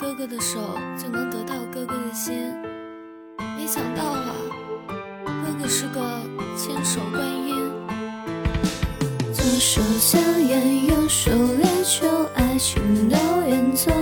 [0.00, 0.58] 哥哥的手，
[0.96, 2.32] 就能得到哥哥的心。
[3.54, 4.32] 没想到啊，
[5.26, 6.00] 哥哥是个
[6.56, 7.70] 千手观音。
[9.30, 10.18] 左手香
[10.48, 13.16] 烟，右手烈酒，爱情都
[13.46, 13.92] 远走。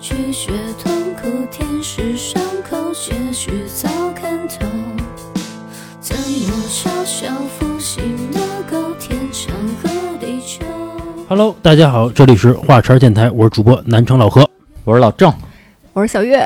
[0.00, 0.50] 拒绝
[0.82, 4.66] 痛苦，舔舐伤口，结局早看透。
[6.00, 7.28] 怎么嘲笑
[7.58, 8.02] 负心
[8.32, 8.94] 的狗？
[8.98, 10.64] 天长和地久。
[11.28, 14.48] Hello，大家好，这里是话茬电台，我是主播南城老何。
[14.84, 15.32] 我是老郑，
[15.92, 16.44] 我是小月，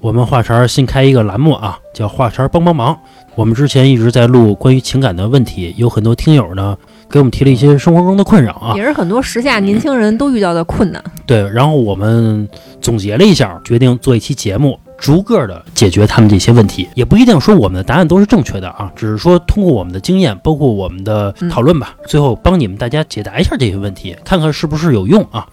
[0.00, 2.98] 我们话茬新开一个栏目啊，叫话茬帮帮忙。
[3.36, 6.76] 我们之前一直在录关于情感的问题，有很多听友呢
[7.08, 8.74] 给我们提了一些生活中的困扰啊。
[8.74, 11.00] 也是很多时下年轻人都遇到的困难。
[11.26, 12.48] 对，然后我们
[12.80, 16.88] 总结了一下，决定做一期节目，逐个的解决他们这些问题。
[16.94, 25.46] 也不一定说我们的答案都是正确的啊，只是说通过我们的经验，包括我们的讨论吧，最后帮你们大家解答一下这些问题，看看是不是有用啊。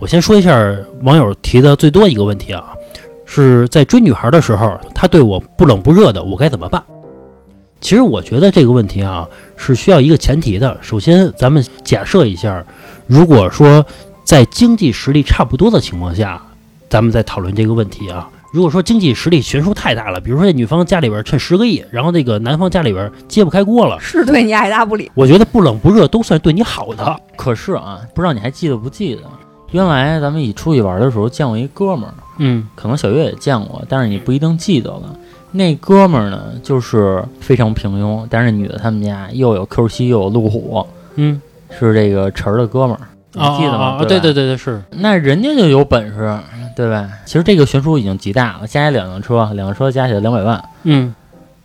[0.00, 0.58] 我先说一下
[1.02, 2.72] 网友提的最多一个问题啊，
[3.26, 6.82] 是在追女孩的时候，她对我不冷不热的，我该怎么办？
[7.82, 10.74] 其实我觉得这个问题啊是需要一个前提的。
[10.80, 12.64] 首先，咱们假设一下，
[13.06, 13.84] 如果说
[14.24, 16.42] 在经济实力差不多的情况下，
[16.88, 18.26] 咱们再讨论这个问题啊。
[18.54, 25.10] 如果说经济实力悬殊太大了，比如说这女方家里边趁十个亿，然后那个男方家里边揭不开锅了，是对你爱答不理。
[25.14, 27.20] 我觉得不冷不热都算对你好的。
[27.36, 29.22] 可是啊，不知道你还记得不记得，
[29.72, 35.16] 原来咱们一起出去玩的时候见过一哥们儿，嗯可能小月也见过，但是你不一定记得了。
[35.52, 41.40] 那哥们儿呢，就是非常平庸，但是女的他们家又有 Q 七又有路虎，嗯，
[41.78, 43.00] 是这个晨儿的哥们儿，
[43.32, 43.96] 你记得吗？
[43.96, 46.38] 啊，对对对，对对是，那人家就有本事，
[46.76, 47.08] 对吧？
[47.26, 51.12] 其实这个悬殊已经极大了，加起两辆车，两个车加起来两百万，嗯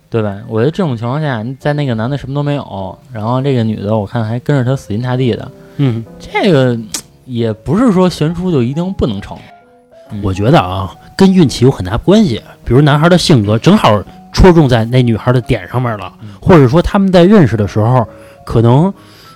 [0.08, 0.36] 对吧？
[0.48, 6.76] 我觉得这种情况下，在那个男的什么都没有，然后这个女的我看还跟着他死心塌地的，嗯，这个
[7.26, 9.36] 也不是说悬殊就一定不能成。
[10.22, 12.40] 我觉得啊，跟运气有很大关系。
[12.64, 14.02] 比如男孩的性格正好
[14.32, 18.06] 戳中在那女孩的点上面了，嗯或者说他们在认识的时候
[18.44, 18.92] 可能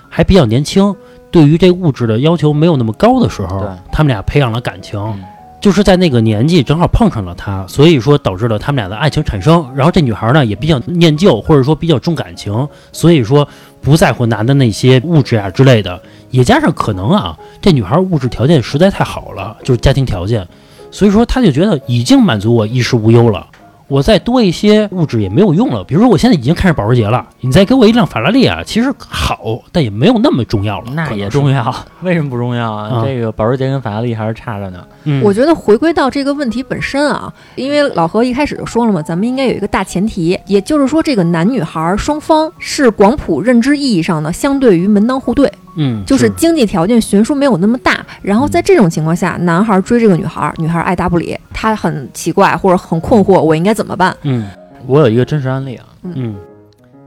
[0.09, 0.95] 还比较年轻，
[1.29, 4.99] 对于这物质的要求没有那么高的时候，他们俩培养了感情。
[4.99, 5.23] 嗯
[5.61, 9.63] 就是在那个年纪正好碰上了他，所以说导致了他们俩的爱情产生。
[9.75, 13.47] 然后这女孩呢也比较念旧，或者说比较重感情，所以说
[13.79, 16.01] 不在乎男的那些物质啊之类的。
[16.31, 20.47] 也加上可能啊，这女孩物质条件实在太好了，就是家庭条件，
[20.89, 23.45] 所以说她就觉得已经满足我衣食无忧了。
[23.87, 25.83] 我再多一些物质也没有用了。
[25.83, 30.93] 比如说我现在已经开上保时捷了，你再给我一辆法拉利啊，其实好，但也没有那么重要了。
[30.93, 32.87] 那也可重要，为什么不重要啊？
[32.87, 34.81] 啊这个保时捷跟法拉利还是差着呢。
[35.03, 48.05] 嗯，我觉得回归到这个问题本身啊，因为老何一开始就说了嘛，咱们应该有一个大前提，也就是说，这个男女孩双方是广谱认知意义上的，相对于门当户对，嗯，就是经济条件悬殊没有那么大。
[48.21, 54.15] 然后在这种情况下，男孩追这个女孩，女孩爱答不理，他很奇怪或者很困惑，我应该怎么办？
[54.23, 54.47] 嗯。
[54.87, 56.35] 我有一个真实案例啊，嗯。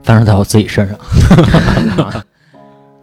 [0.03, 0.97] 发生在我自己身上。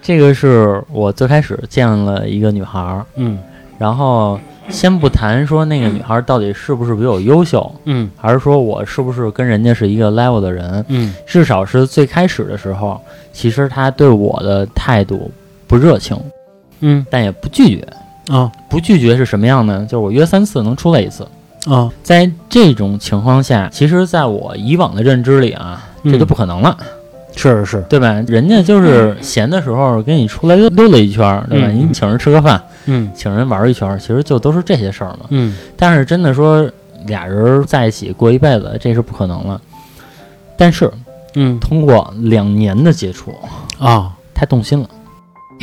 [0.00, 3.38] 这个是我最开始见了一个女孩儿，嗯。
[3.78, 8.10] 然后先不谈说那个女孩儿到底是不是比我优秀，嗯。
[8.16, 11.14] 还是说我是不是跟人家是一个 level 的人，嗯。
[11.26, 13.00] 至少是最开始的时候，
[13.32, 15.30] 其实她对我的态度
[15.72, 16.14] 不热情，
[16.80, 17.88] 嗯但也不拒绝。
[18.30, 19.86] 啊不拒绝是什么样呢？
[19.86, 21.26] 就是我约三次能出来一次。
[21.66, 26.76] 啊在这种情况下，其实在我以往的认知里啊，这就不可能了，
[27.34, 28.22] 是是是，对吧？
[28.28, 31.68] 人家就是闲的时候跟你出来溜溜达一圈儿，对吧？
[31.70, 35.20] 嗯你请人吃个饭，嗯请人玩儿一圈儿，其实就都是这些事儿嘛。
[35.30, 36.70] 嗯但是真的说
[37.06, 39.58] 俩人在一起过一辈子，这是不可能了。
[40.54, 40.90] 但是
[41.34, 43.34] 嗯通过两年的接触，
[43.78, 44.88] 啊他动心了。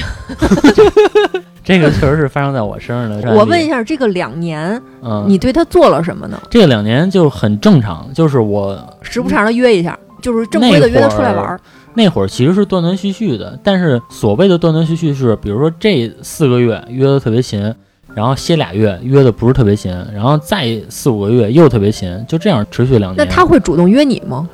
[1.63, 3.35] 这个确实是发生在我身上的。
[3.35, 6.41] 我问一，下，这个两年嗯，你对他做了什么呢？
[6.49, 11.59] 这个两年就很正常，就是我时不常的约一下，就是正规的约他出来玩儿。
[11.93, 17.73] 那会儿其实是断断续续的，但是所谓的断断续续是，比如说这四个月约的特别勤，
[18.15, 23.18] 然后歇俩月约的不是特别勤，然后再四五个月又特别勤，就这样持续两年。
[23.18, 24.47] 那他会主动约你吗？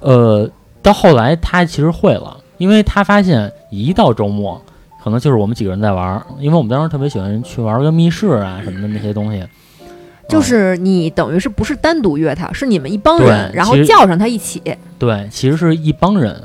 [0.00, 0.48] 呃，
[0.80, 4.60] 到后来他其实会了，因为他发现一到周末，
[5.02, 9.42] 可能就是我们几个人在玩儿，因为我们当时特别喜欢去玩个密室啊什么的那些东西。
[10.28, 14.62] 就是你等于是不是单独约他，是你们一帮人，然后叫上他一起。
[14.64, 16.40] 嗯对，其实是一帮人，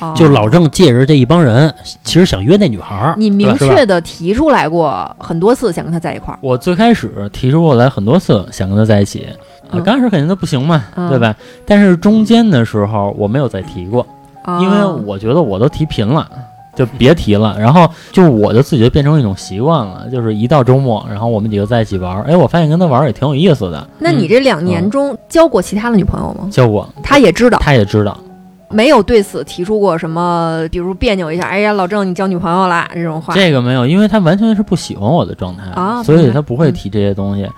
[0.00, 3.14] 哦就老郑借着这一帮人，其实想约那女孩儿。
[3.16, 6.38] 你明确的提出来过很多次想跟他在一块儿。
[6.42, 9.26] 我最开始提出过来很多次，想跟他在一起。
[9.70, 11.34] 刚开始肯定都不行嘛，嗯对吧？
[11.64, 14.06] 但是中间的时候我没有再提过，
[14.42, 16.28] 啊因为我觉得我都提频了，
[16.74, 17.56] 就别提了。
[17.58, 23.86] 然后就我就自己就变成一种习惯了，就是一到周末，然后我们几个在一起玩儿，哎，我发现跟他玩儿也挺有意思的。
[23.98, 26.48] 那你这两年中交过其他的女朋友吗？
[26.50, 28.16] 交过，他也知道，他也知道，
[28.70, 33.34] 没有对此提出过什么，比如别扭一下，哎呀，老郑你交女朋友啦这种话。
[33.34, 37.48] 这个没有，因为他完全是不喜欢我的状态啊所以他不会提这些东西。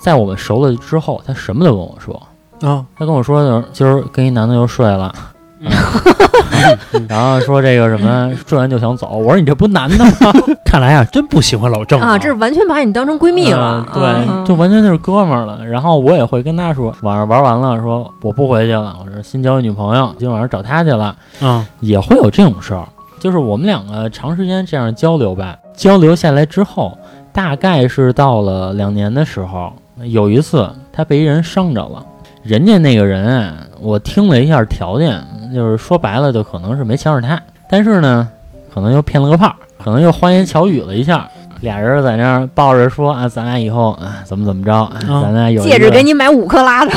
[0.00, 2.22] 在我们熟了之后，他什么都跟我说。
[2.60, 5.12] 啊，他跟我说的，今儿跟一男的又睡了，
[5.60, 5.70] 嗯
[7.08, 9.16] 然后说这个什么说完就想走。
[9.16, 10.12] 我说你这不男的吗？
[10.64, 13.86] 看来啊，真不喜欢老郑啊，这是完全把你当成闺蜜了。
[13.92, 15.64] 对，就完全就是哥们儿了。
[15.64, 22.86] 然后我也会跟他说，晚上玩完了，说我不回去了，我说新交一女朋友，今晚上找她去了，啊，也会有这种事儿。
[23.18, 26.96] 就是我们两个长时间这样交流吧，交流下来之后，
[27.32, 29.72] 大概是到了两年的时候，
[30.04, 32.04] 有一次他被一人伤着了。
[32.44, 35.22] 人家那个人啊，我听了一下条件，
[35.54, 38.28] 就是说白了，就可能是没抢着他，但是呢，
[38.72, 41.28] 可能又骗了个炮，可能又花言巧语了一下。
[41.60, 46.92] 俩人在那儿抱着说啊，咱俩以后啊怎么怎么着，咱俩有戒指给你买五克拉的，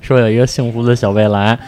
[0.00, 1.58] 说有一个幸福的小未来。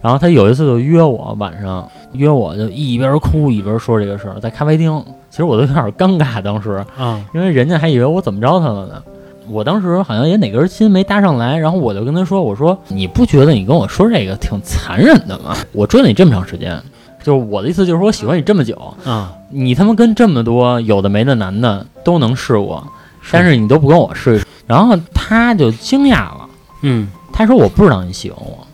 [0.00, 5.04] 然后他有一次就约我晚上约我，就一边哭一边说这个事儿，在咖啡厅。
[5.30, 9.02] 其实我都有点尴尬，当时啊，因为人家还以为我怎么着他了呢。
[9.48, 15.56] 我当时好像也哪根筋没搭上来，然后我就跟他说：“我说你不觉得你跟我说这个挺残忍的吗？
[15.72, 16.80] 我追了你这么长时间，
[17.22, 22.86] 就是我的意思就是说我喜欢你这么久，啊，你他妈跟这么多有的没的男的都能试过，
[23.30, 26.48] 但是你都不跟我试一试。”然后他就惊讶了。
[26.82, 28.66] 嗯，他说我不知道你喜欢我，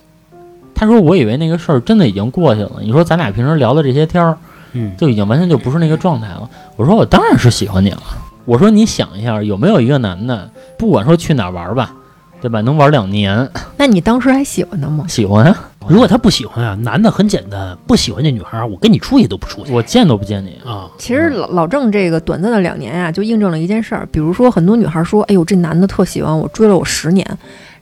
[0.75, 2.73] 他说我以为那个事儿真的已经过去了。
[2.83, 4.37] 你说咱俩平时聊的这些天儿，
[4.75, 6.49] 嗯，就已经完全就不是那个状态了。
[6.77, 8.03] 我说我当然是喜欢你了。
[8.49, 11.95] 我说你想一下，有没有一个男的，不管说去哪儿玩吧，
[12.41, 13.47] 对吧，能玩两年，
[13.77, 15.05] 那你当时还喜欢他吗？
[15.07, 20.57] 喜欢啊，如果他不喜欢啊，男的很简单，不喜欢这女孩儿，我跟你出去都不出去我见都不见你。
[20.67, 20.89] 啊。
[20.97, 24.09] 其实老老郑这个短暂的两年呀、就印证了一件事儿。
[24.11, 27.27] 比如说，很多女孩说：“哎呦，这男的特喜欢我，追了我十年。”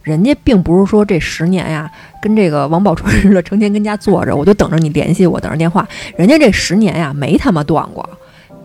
[0.02, 1.88] 人家并不是说这十年呀，
[2.20, 5.86] 跟这个王宝钏似的，成天跟家坐着，我就等着你联系我，等着电话。
[6.16, 8.08] 人家这十年呀，没他妈断过，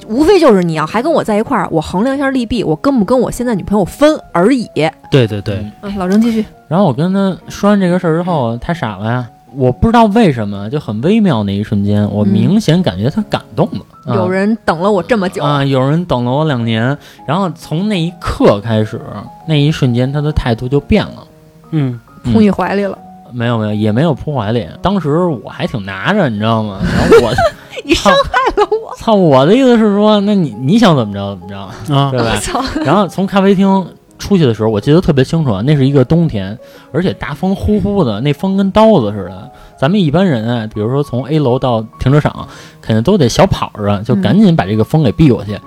[0.07, 4.67] 无非就是你要还跟我在一块儿，我衡量一下利弊，我跟不跟我现在女朋友分而已。
[5.09, 6.45] 对对对，嗯，老郑继续。
[6.67, 9.27] 然后我跟他说完这个事儿之后，他傻了呀。
[9.53, 13.81] 我不知道为什么，就很微妙那一瞬间，我嗯明显感觉他感动了。
[14.05, 16.97] 啊有人等了我这么久，啊，有人等了我两年，
[17.27, 19.01] 然后从那一刻开始，
[19.45, 21.27] 那一瞬间他的态度就变了。
[21.71, 22.97] 嗯，嗯扑你怀里了。
[23.33, 24.65] 没有没有，也没有扑怀里。
[24.81, 26.79] 当时我还挺拿着，你知道吗？
[26.81, 27.33] 然后我
[27.85, 32.39] 你伤害了我，操，我的意思是说，那你你想怎么着怎么着，啊对，吧？
[32.85, 33.87] 然后从咖啡厅
[34.19, 36.57] 出去的时候，我记得特别清楚啊，那是一个冬天，
[36.91, 39.49] 而且大风呼呼的，那风跟刀子似的。
[39.79, 42.47] 咱们一般人啊，比如说从 A 楼到停车场，
[42.81, 45.59] 肯定都得小跑着，就赶紧把这个风给避过去。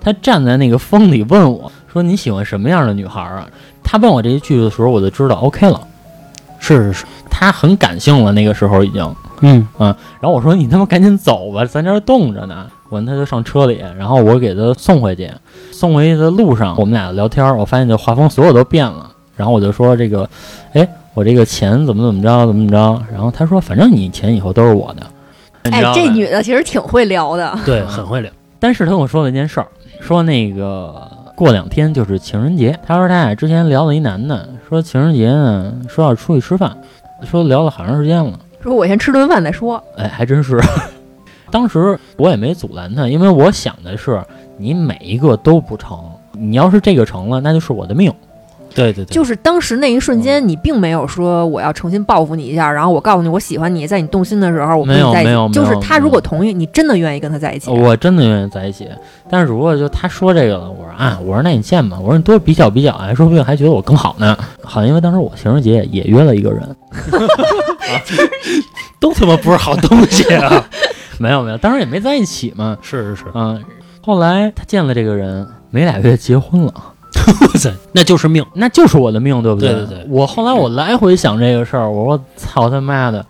[0.00, 3.46] 他站在那个风里问我说：“你喜欢什么样的女孩啊？”
[3.84, 5.80] 他问我这一句的时候，我就知道 OK 了，
[6.58, 9.14] 是是是，他很感性了，那个时候已经。
[9.40, 12.66] 嗯然后我说你他妈赶紧走吧，咱这儿冻着呢。
[12.90, 15.30] 完他就上车里，然后我给他送回去。
[15.70, 19.08] 送回去的路上，我们俩聊天，我发现这画风所有都变了。
[19.36, 20.28] 然后我就说这个，
[20.72, 23.02] 哎，我这个钱怎么怎么着，怎么怎么着。
[23.12, 25.06] 然后他说，反正你钱以后都是我的。
[25.70, 27.56] 哎这女的其实挺会聊的。
[27.64, 28.30] 对，很会聊。
[28.58, 29.68] 但是她跟我说了一件事儿，
[30.00, 30.92] 说那个
[31.36, 32.76] 过两天就是情人节。
[32.84, 36.76] 她说他俩之前聊了一男的，说情人节呢，说要出去吃饭，
[37.22, 38.32] 说聊了好长时间了。
[38.62, 39.82] 说我先吃顿饭再说。
[39.96, 40.60] 哎，还真是。
[41.50, 44.22] 当时我也没阻拦他，因为我想的是，
[44.56, 45.98] 你每一个都不成，
[46.32, 48.12] 你要是这个成了，那就是我的命。
[48.72, 55.54] 对对对， 就是当时那一瞬间，你并没有说我要诚心报复你一下，然后我告诉你我喜欢你，在你动心的时候我跟没有你在一没有起。
[55.54, 57.68] 就是他如果同意，你真的愿意跟他在一起。
[57.68, 58.88] 我真的愿意在一起，
[59.28, 64.38] 但是如果就他说这个了，我说啊，我说那你见吧，我说你多比较比较啊，说不定还觉得我更好呢。
[64.62, 66.62] 好像，因为当时我情人节也约了一个人，
[69.00, 70.68] 都他妈不是好东西啊！
[71.18, 72.76] 没有没有，当时也没在一起嘛。
[72.82, 73.62] 是是是，嗯，
[74.00, 76.72] 后来他见了这个人，没俩月结婚了。
[77.42, 78.44] 哇塞，那就是命。
[78.54, 83.24] 那就是我的命，对不对对对我后来我来回想这个事儿，我说操他妈的，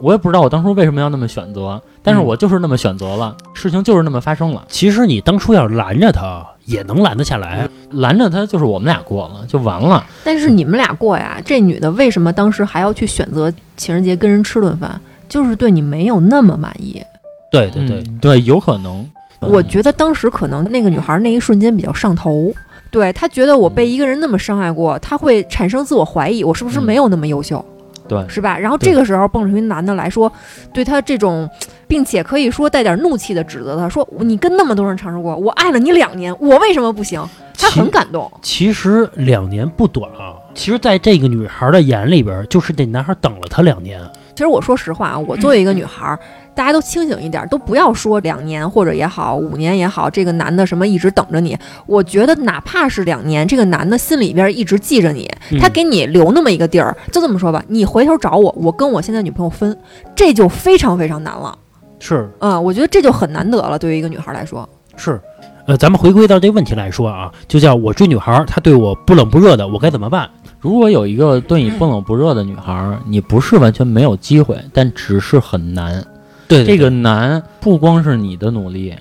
[0.00, 4.64] 我也不知道我当初为什么要那么选择，但是嗯我就是那么选择了，事情就是那么发生了。
[4.68, 7.68] 其实你当初要是拦着他，也能拦得下来。
[7.90, 10.06] 拦着他就是我们俩过了，就完了。
[10.24, 15.00] 但是你们俩过呀，这女的为什么当时还要去选择情人节跟人吃顿饭？
[15.28, 17.02] 就是对你没有那么满意。
[17.50, 19.04] 对对对，嗯对，有可能。
[19.40, 22.52] 我觉得当时可能那个女孩那一瞬间比较上头，
[22.90, 27.64] 对她觉得我被一个人那么伤害过，她会产生自我怀疑，我是不是没有那么优秀？
[28.10, 28.58] 对，是吧？
[28.58, 30.30] 然后这个时候蹦出一男的来说，
[30.72, 31.48] 对他这种，
[31.86, 37.24] 并且可以说带点怒气的指责他说：“你跟那么多人尝试过，我爱了你两年，我为什么不行？”
[37.56, 38.28] 他很感动。
[38.42, 40.34] 其实两年不短啊。
[40.54, 44.00] 其实，在这个女孩的眼里边，就是这男孩等了她两年。
[44.34, 46.18] 其实我说实话啊，我作为一个女孩儿，
[46.54, 51.56] 大家都清醒一点，都不要说两年或者也好，五年也好，这个男的什么一直等着你。
[51.86, 55.30] 我觉得哪怕是两年，这个男的心里边一直记着你，
[55.60, 59.76] 他嗯给你留那么一个地儿，就这么说吧，你回头找我，我跟我现在女朋友分，
[60.14, 61.56] 这就非常非常难了。
[61.98, 64.68] 是嗯，我觉得这就很难得了，对于一个女孩来说。
[64.96, 65.20] 是，
[65.66, 70.28] 呃，咱们回归到这个问题来说啊，就叫我追女孩，她对我不冷不热的，我该怎么办？
[70.58, 76.04] 如果有一个对你不冷不热的女孩儿，你不是完全没有机会，但只是很难。
[76.50, 78.94] 对这个难不光是你的努力，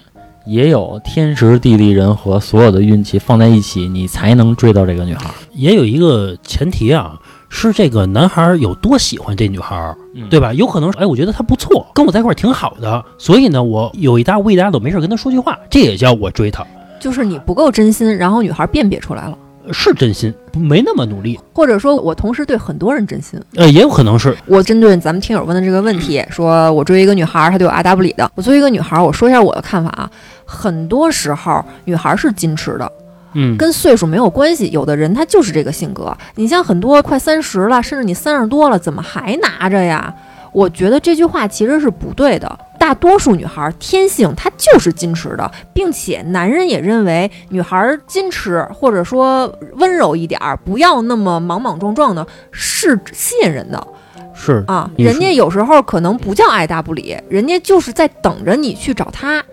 [0.46, 5.34] 也有天时地利人和所有的运气放在一起，你才能追到这个女孩儿。
[5.54, 10.54] 也有一个前提啊，是这个男孩有多喜欢这女孩，嗯对吧？
[10.54, 16.66] 有可能是，哎，我觉得她不错，跟我在一块儿挺好的，所以呢，我有一搭无一搭的，没事跟她说句话，这也叫我追她，
[17.00, 19.38] 就是你不够真心，然后女孩辨别出来了，
[19.72, 21.40] 是真心，没那么努力。
[21.54, 23.40] 或者说我同时对很多人真心。
[23.56, 28.30] 呃，也有可能是，我针对咱们听友问的这个问题，说我追一个女孩，她对我爱答不理的。
[28.36, 30.10] 我作为一个女孩，我说一下我的看法啊。
[30.46, 32.92] 很多时候，女孩是矜持的，
[33.34, 34.70] 嗯，跟岁数没有关系。
[34.72, 36.16] 有的人他就是这个性格。
[36.36, 40.14] 你像很多快三十了，甚至你三十多了，怎么还拿着呀？
[40.52, 42.60] 我觉得这句话其实是不对的。
[42.80, 47.78] 大多数女孩天性她就是矜持的，并且男人也认为女孩
[48.08, 53.88] 矜持或者说温柔一点儿，不要那么莽莽撞撞的，是吸引人的。
[54.34, 59.44] 是，啊，人家有时候可能不叫爱答不理，人家就是在等着你去找他。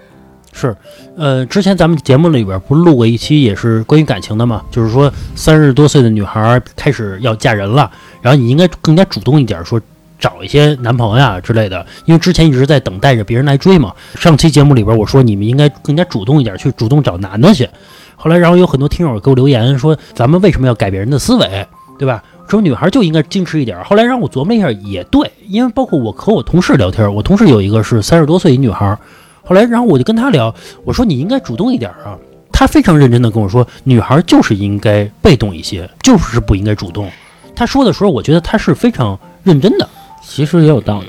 [0.52, 0.74] 是，
[1.16, 7.90] 呃，之前咱们节目里边不是录过一期也是关于感情的嘛，就是说三十多岁的女孩开始要嫁人了，
[8.22, 9.80] 然后你应该更加主动一点，说
[10.18, 13.92] 找一些男朋友啊之类的，因为之前一直在等待着别人来追嘛。
[14.14, 17.68] 上期节目里边我说你们应该更加主动一点，去主动找男的去。
[18.16, 21.66] 后来，然后有很多听友给我留言说，咱们为什么要改别人的思维，
[21.98, 22.22] 对吧？
[22.48, 23.82] 说女孩就应该矜持一点。
[23.84, 28.96] 后来让我琢磨一下，也对，因为包括我和我同事聊天，我同事有一个是三十多岁一女孩，
[29.42, 30.54] 后来然后我就跟她聊，
[30.84, 32.16] 我说你应该主动一点啊。
[32.52, 37.10] 她非常认真的跟我说，女孩就是应该被动一些，就是不应该主动。
[37.54, 39.86] 她说的时候，我觉得她是非常认真的。
[40.26, 41.06] 其实也有道理。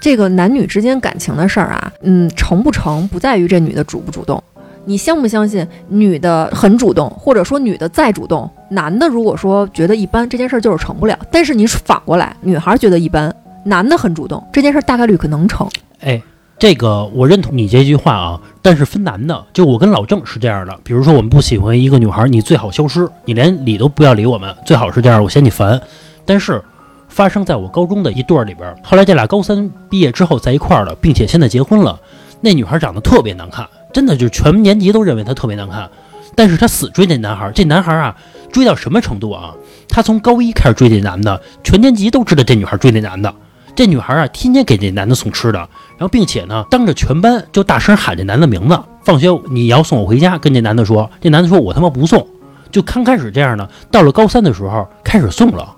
[0.00, 4.42] 这个男女之间感情的事儿啊，嗯，成不成不在于这女的主不主动。
[4.86, 11.16] 你相不相信女的很主动，或者说女的再主动，男的如果说觉得一般，这件事儿就是成不了。
[11.30, 13.32] 但是你反过来，女孩觉得一般，
[13.64, 15.68] 男的很主动，这件事儿大概率可能成。
[16.00, 16.20] 哎，
[16.58, 20.76] 这个我认同你这句话啊，但是分男的，就我跟老郑是这样的。
[20.82, 25.78] 比如说我们不喜欢一个女孩，你最好消失，你连理都不要理我们，最好是这样，我嫌你烦。
[26.24, 26.62] 但是
[27.10, 32.00] 发生在我高中的一对儿里边，后来这俩高三毕业之后在一块儿了，并且现在结婚了。
[32.40, 35.90] 那女孩长得特别难看，真的就是全年级都认为她特别难看，
[36.34, 37.52] 但是她死追那男孩。
[37.54, 38.16] 这男孩啊，
[38.50, 39.52] 追到什么程度啊？
[39.88, 43.34] 他从高一开始追这男的，全年级都知道这女孩追那男的。
[43.74, 48.78] 这女孩啊，天天给这男的送吃的，然后并且呢，当着全班就大声喊这男的名字。
[49.02, 52.26] 放学你要送我回家，跟这男的说，这男的说我他妈不送。
[52.70, 55.74] 就刚开始这样的，到了高三的时候开始送了，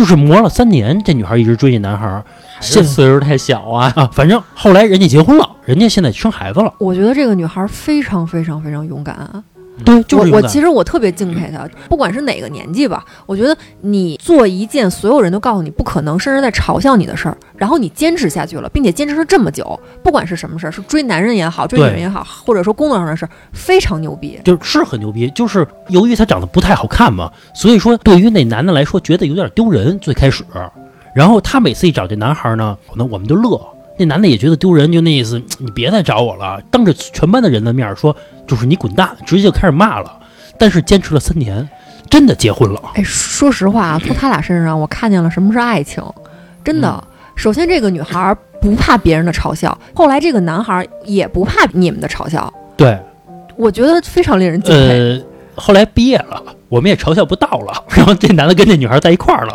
[0.00, 2.24] 就是磨了三年，这女孩一直追这男孩。
[2.58, 6.72] 这岁数太小啊，啊，反正后来人家结婚了，人家现在生孩子了。
[6.78, 9.44] 我觉得这个女孩非常非常非常勇敢啊。
[9.84, 24.40] 对，就是我我其实我特别敬佩他，不管是哪个年纪吧，我觉得你做一件所有人都告诉你不可能，甚至在嘲笑你的事儿，然后你坚持下去了，并且坚持了这么久，不管是什么事儿，是追男人也好，追女人也好，或者说工作上的事儿，非常牛逼。
[24.44, 29.98] 就是很牛逼，就是由于他长得不太好看嘛，所以说对于那男的来说觉得有点丢人。
[30.00, 30.44] 最开始，
[31.14, 33.60] 然后他每次一找这男孩呢，那我们就乐。
[34.00, 38.16] 那男的也觉得丢人，就那意思，你别再找我了，当着全班的人的面说，
[38.46, 40.18] 就是你滚蛋，直接就开始骂了。
[40.58, 41.68] 但是坚持了三年，
[42.08, 42.80] 真的结婚了。
[42.94, 46.02] 哎，说实话啊，从他俩身上我看见了什么是爱情，
[46.64, 46.88] 真的。
[46.88, 52.98] 嗯首先，这个女孩不怕别人的嘲笑，后来这个男孩也不怕你们的嘲笑，对，
[53.56, 54.88] 我觉得非常令人敬佩。
[54.90, 55.22] 呃，
[55.54, 57.84] 后来毕业了，我们也嘲笑不到了。
[57.88, 59.54] 然后这男的跟这女孩在一块儿了，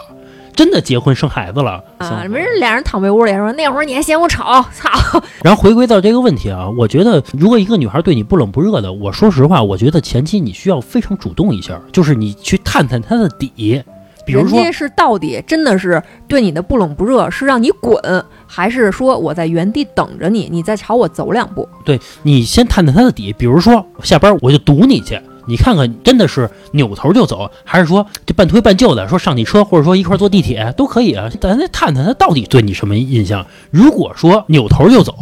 [0.56, 1.84] 真的结婚生孩子了。
[1.98, 4.44] 啊，没人俩人躺被窝里说那会儿你还嫌我丑，
[4.74, 4.90] 操！
[5.44, 13.84] 然后回归到这个问题啊，我觉得如果一个女孩对你不冷不热的，我说实话，我觉得前期你需要非常主动一下，就是你去探探她的底，
[14.26, 21.68] 比如说人家是到底真的是对你的不冷不热，是让你滚，还是说我在原地等着你，你再朝我走两步？
[21.84, 31.30] 对你先探探她的底，比如说下班我就堵你去，你看看，真的是扭头就走，还是说这半推半就的，说上你车，或者说一块儿坐地铁都可以啊。
[31.40, 33.46] 咱再探探他到底对你什么印象。
[33.72, 35.14] 如果说扭头就走，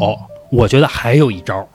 [0.51, 1.67] 我觉得还有一招，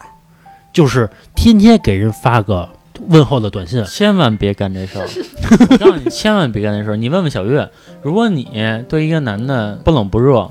[0.73, 2.69] 就是天天给人发个
[3.09, 3.85] 问候的短信。
[3.85, 5.09] 千万别干这事儿！
[5.71, 6.97] 我告诉你，千万别干这事儿。
[6.97, 7.69] 你问问小月，
[8.03, 8.49] 如果你
[8.89, 10.49] 对一个男的不冷不热，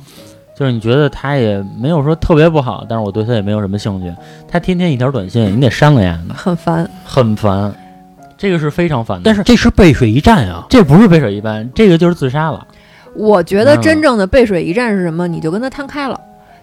[0.58, 4.14] 就是你觉得他也没有说特别不好，但是我对他也没有什么兴趣，
[4.48, 6.90] 他天天一条短信，你得删了呀，很烦。
[7.06, 7.74] 很烦。
[8.38, 10.66] 这个是非常烦的，但是这是背水一战啊！
[10.70, 12.66] 这不是背水一战，这个就是自杀了。
[13.16, 15.28] 我觉得嗯真正的背水一战是什么？
[15.28, 16.20] 你就跟他摊开了，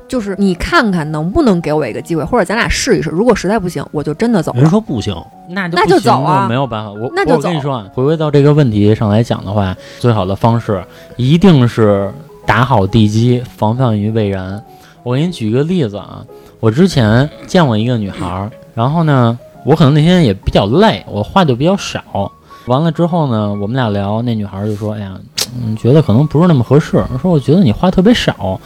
[0.07, 3.11] 就是你看看能不能给我一个机会，或者咱俩试一试。
[3.11, 4.71] 如果实在不行，我就真的走人了。
[4.71, 5.13] 说不行，
[5.49, 6.93] 那就那不行就走啊没有办法。
[6.93, 10.85] 我那就走我跟你说啊，回归到这个问题上来讲的话，最好的方式
[11.17, 12.13] 一定是
[12.47, 14.63] 打好地基，防范于未然。
[15.03, 16.25] 我给你举一个例子啊，
[16.61, 22.31] 我之前见过一个女孩儿，然后呢，我可能那天也比较累，我话就比较少。
[22.67, 25.19] 完了之后呢，我们俩聊，那女孩儿就说：“哎呀，
[25.63, 27.03] 嗯，觉得可能不是那么合适。
[27.21, 28.59] 说我觉得你话特别少。”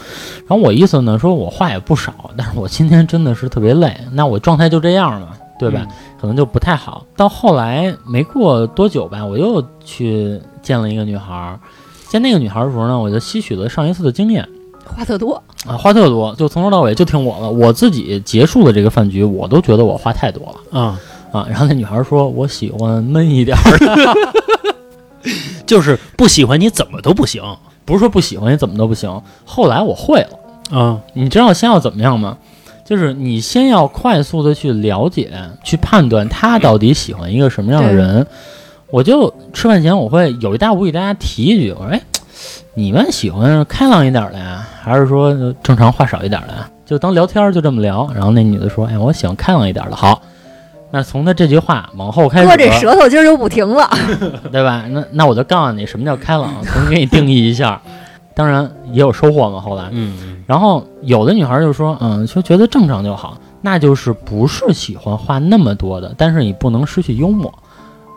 [0.46, 5.28] 然后我意思呢，说我话也不少， 但是我今天真的是特别累，那我状态就这样嘛，
[5.58, 5.86] 对吧？
[6.20, 7.04] 可能就不太好。
[7.16, 11.58] 到后来没过多久吧，我又去见了一个女孩儿。
[12.08, 14.48] 见那个女孩儿的时候呢，我就吸取了上一次的经验
[14.96, 17.50] 话特多，啊，话特多，就从头到尾就听我了。
[17.50, 21.00] 我自己结束了这个饭局，我都觉得我话太多了啊，
[21.32, 21.46] 啊。
[21.48, 24.14] 然后那女孩儿说，我喜欢闷一点儿的，
[25.66, 27.42] 就是不喜欢你怎么都不行
[27.84, 29.22] 不是说不喜欢你怎么都不行。
[29.44, 30.76] 后来我会了。
[30.78, 31.00] 啊。
[31.14, 32.36] 你知道先要怎么样吗？
[32.84, 35.30] 就是你先要快速的去了解、
[35.62, 38.26] 去判断他到底喜欢一个什么样的人。
[38.90, 42.00] 我就吃饭前我会有一搭无意大家提一句，我说：“哎，
[42.74, 48.08] 你们喜欢开朗一点的呀，还是说正常话少一点的呀？”就当聊天就这么聊。
[48.14, 50.22] 然后那女的说：“哎，我喜欢开朗一点的。”好，
[50.90, 53.88] 那从她这句话往后开始，哥这舌头今儿就不停了。
[54.50, 54.84] 对吧？
[54.88, 57.80] 那那我就告诉你什么叫开朗，重新给你定义一下。
[58.34, 59.88] 当然也有收获嘛，后来。
[59.90, 67.52] 嗯，然后有的女孩就说，嗯，就觉得正常就好，那就是不是喜欢话那么多的，但是你不能失去幽默，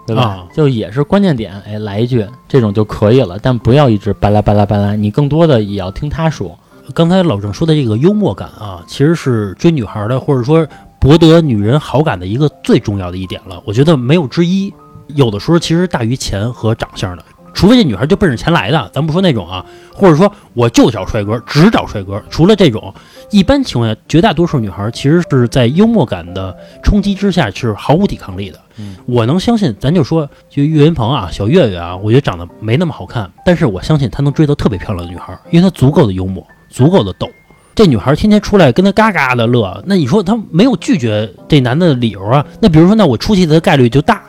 [0.05, 0.23] 对吧？
[0.23, 6.57] 啊就也是关键点，哎，来一句这种就可以了，但不要一直巴拉巴拉巴拉，你更多的也要听他说。
[6.93, 10.67] 刚才老郑说的这个幽默感啊，其实是追女孩的，或者说
[10.99, 13.61] 博得女人好感的一个最重要的一点了。
[13.65, 14.73] 我觉得没有之一。
[15.15, 22.21] 有的时候其实大于钱和长相的，除非这女孩就奔着钱来的，咱不说那种啊，或者说我就找帅哥，只找帅哥。
[22.29, 22.93] 除了这种，
[23.29, 28.59] 一般情况下，绝大多数女孩其实是在幽默感的冲击之下是毫无抵抗力的。
[28.77, 37.29] 嗯我能相信，咱就说就岳云鹏啊，小岳岳啊，我觉得长得没那么好看，但是我相信他能追到特别漂亮的女孩，因为他足够的幽默，足够的逗。
[37.73, 42.45] 这女孩天天出来跟他嘎嘎的乐，那你说他没有拒绝这男的理由啊？
[42.59, 44.21] 那比如说，那我出去的概率就大，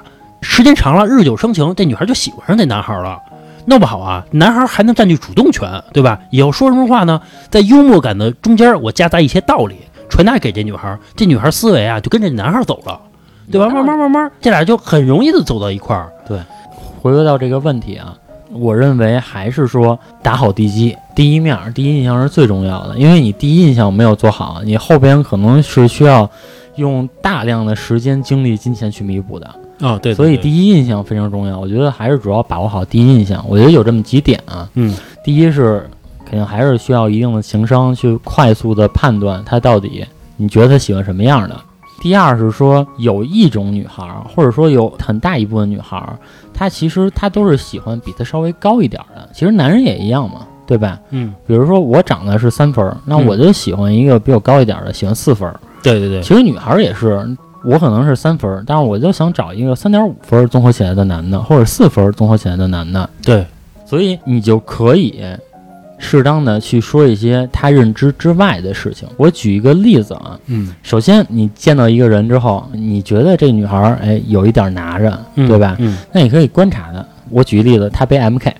[0.43, 3.19] 时间长了，日久生情，这女孩就喜欢上这男孩了。
[3.65, 6.19] 弄不好啊，男孩还能占据主动权，对吧？
[6.31, 7.21] 以后说什么话呢？
[7.49, 9.77] 在幽默感的中间，我夹杂一些道理，
[10.11, 13.01] 传达给这女孩，这女孩思维啊就跟着男孩走了，
[13.53, 13.69] 对吧？
[13.69, 16.11] 慢慢慢慢，这俩就很容易的走到一块儿。
[16.27, 16.41] 对
[17.01, 18.13] 回归到这个问题啊，
[18.51, 26.29] 我认为还是说打好地基，第一面儿第一印象是最重要的，因为你第一印象没有做好，你后边可能是需要
[26.75, 29.49] 用大量的时间、精力、金钱去弥补的。
[29.83, 33.45] 啊，对所以，第一印象非常重要，我觉得还是主要把握好第一印象。
[33.49, 35.87] 我觉得有这么几点啊，嗯第一是
[36.25, 40.05] 肯定还是需要一定的情商去快速的判断他到底
[40.37, 41.61] 你觉得他喜欢什么样的。
[42.01, 46.19] 第二是说有一种女孩儿，或者说有很大一部分女孩儿，
[46.53, 49.29] 她其实她都是喜欢比她稍微高一点儿的。
[49.33, 50.99] 其实男人也一样嘛，对吧？
[51.11, 55.61] 嗯，比如说我长得是三分儿，那嗯我就喜欢一个比我高一点儿的，喜欢四分儿。
[55.81, 57.25] 对对对，其实女孩儿也是，
[57.65, 63.47] 我可能是三分儿，但是我就想找一个三点五分儿综合起来的男的，或者四分儿综合起来的男的，对，
[63.85, 65.23] 所以你就可以
[65.99, 69.09] 适当的去说一些他认知之外的事情。
[69.17, 75.77] 我举一个例子啊，嗯首先你见到一个人之后，你觉得这女孩儿哎有一点拿着，嗯对吧？
[75.79, 77.05] 嗯那你可以观察她。
[77.31, 78.53] 我举个例子，她背 MK，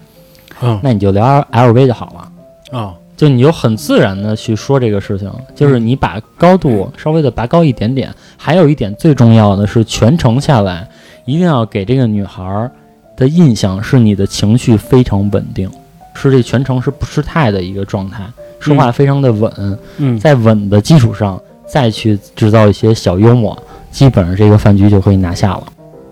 [0.63, 2.79] 嗯那你就聊 LV 就好了。
[2.79, 8.13] 啊就你就很自然的去说这个事情，就是你把高度稍微的拔高一点点。
[8.37, 10.89] 还有一点最重要的是，全程下来
[11.25, 12.69] 一定要给这个女孩儿
[13.17, 15.71] 的印象是你的情绪非常稳定，
[16.15, 18.25] 是这全程是不失态的一个状态，
[18.59, 23.57] 说话非常的稳，嗯，在稳的基础上再去制造一些小幽默，
[23.93, 25.63] 基本上这个饭局就可以拿下了。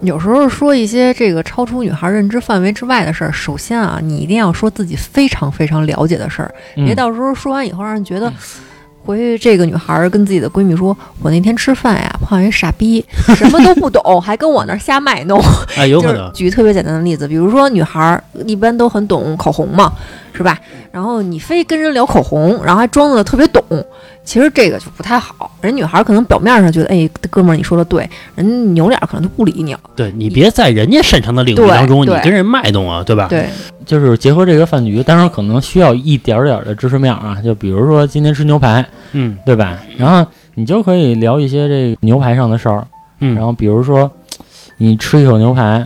[0.03, 8.33] 有时候说一些这个超出女孩认知范围之外的事儿，首先啊，你一定要说自己非常非常了解的事儿，别嗯到时候说完以后让人觉得
[9.11, 13.05] 回去这个女孩儿跟自己的闺蜜说：“我那天吃饭呀，碰上一傻逼，
[13.37, 15.41] 什么都不懂， 还跟我那儿瞎卖弄。”
[15.77, 19.93] 哎，有就是可能，举特别简单的例子，比如说女孩儿一般都很懂口红嘛，
[20.33, 20.59] 是吧？
[20.93, 23.63] 然后你非跟人聊口红，然后还装的特别懂，
[24.25, 25.51] 其实这个就不太好。
[25.61, 29.81] 人女孩儿可能表面上觉得，哎，哥们儿你说的对，人扭脸儿可能就不理你了。
[29.97, 33.27] 对你别在人家擅长的领域当中，你跟人卖弄啊，对吧？
[33.29, 33.49] 对，
[33.91, 39.77] 就是结合这个饭局，当然可能需要一点点的知识面啊，就比如说今天吃牛排，嗯对吧？
[39.97, 40.25] 然后
[40.55, 42.87] 你就可以聊一些这个牛排上的事儿，
[43.19, 44.09] 嗯，然后比如说
[44.77, 45.85] 你吃一口牛排，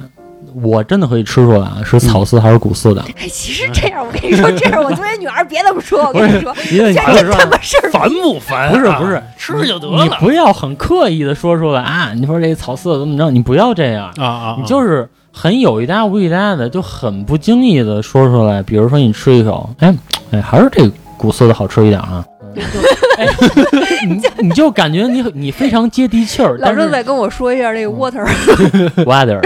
[0.62, 3.00] 我真的可以吃出来啊是草饲还是谷饲的。
[3.16, 8.70] 哎，其实这样，我跟你说，这样我作为女儿别这么说，我跟你说，因为你这他妈事儿烦不烦啊？
[8.70, 12.12] 不是不是吃就得了你了不要很刻意的说出来啊！
[12.14, 13.30] 你说这个草饲怎么着？
[13.30, 14.56] 你不要这样，啊啊！
[14.60, 18.62] 你就是很有一搭无一搭的，就很不经意的说出来。
[18.62, 19.92] 比如说你吃一口，哎
[20.30, 22.24] 哎，还是这古色的好吃一点啊。
[23.18, 23.26] 哎，
[24.06, 29.40] 你你就感觉你你非常接地气儿， 老郑再跟我说一下这个 water，water，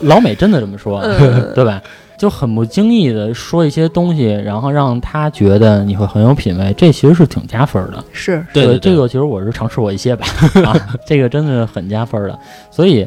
[0.00, 1.80] 老美真的这么说，嗯对吧？
[2.18, 8.04] 就很不经意的说一些东西，然后让他觉得你会很有品位，这其实是挺加分的。
[8.12, 10.26] 是对对这个其实我是尝试过一些吧，
[10.64, 12.38] 啊，这个真的很加分的。
[12.70, 13.06] 所以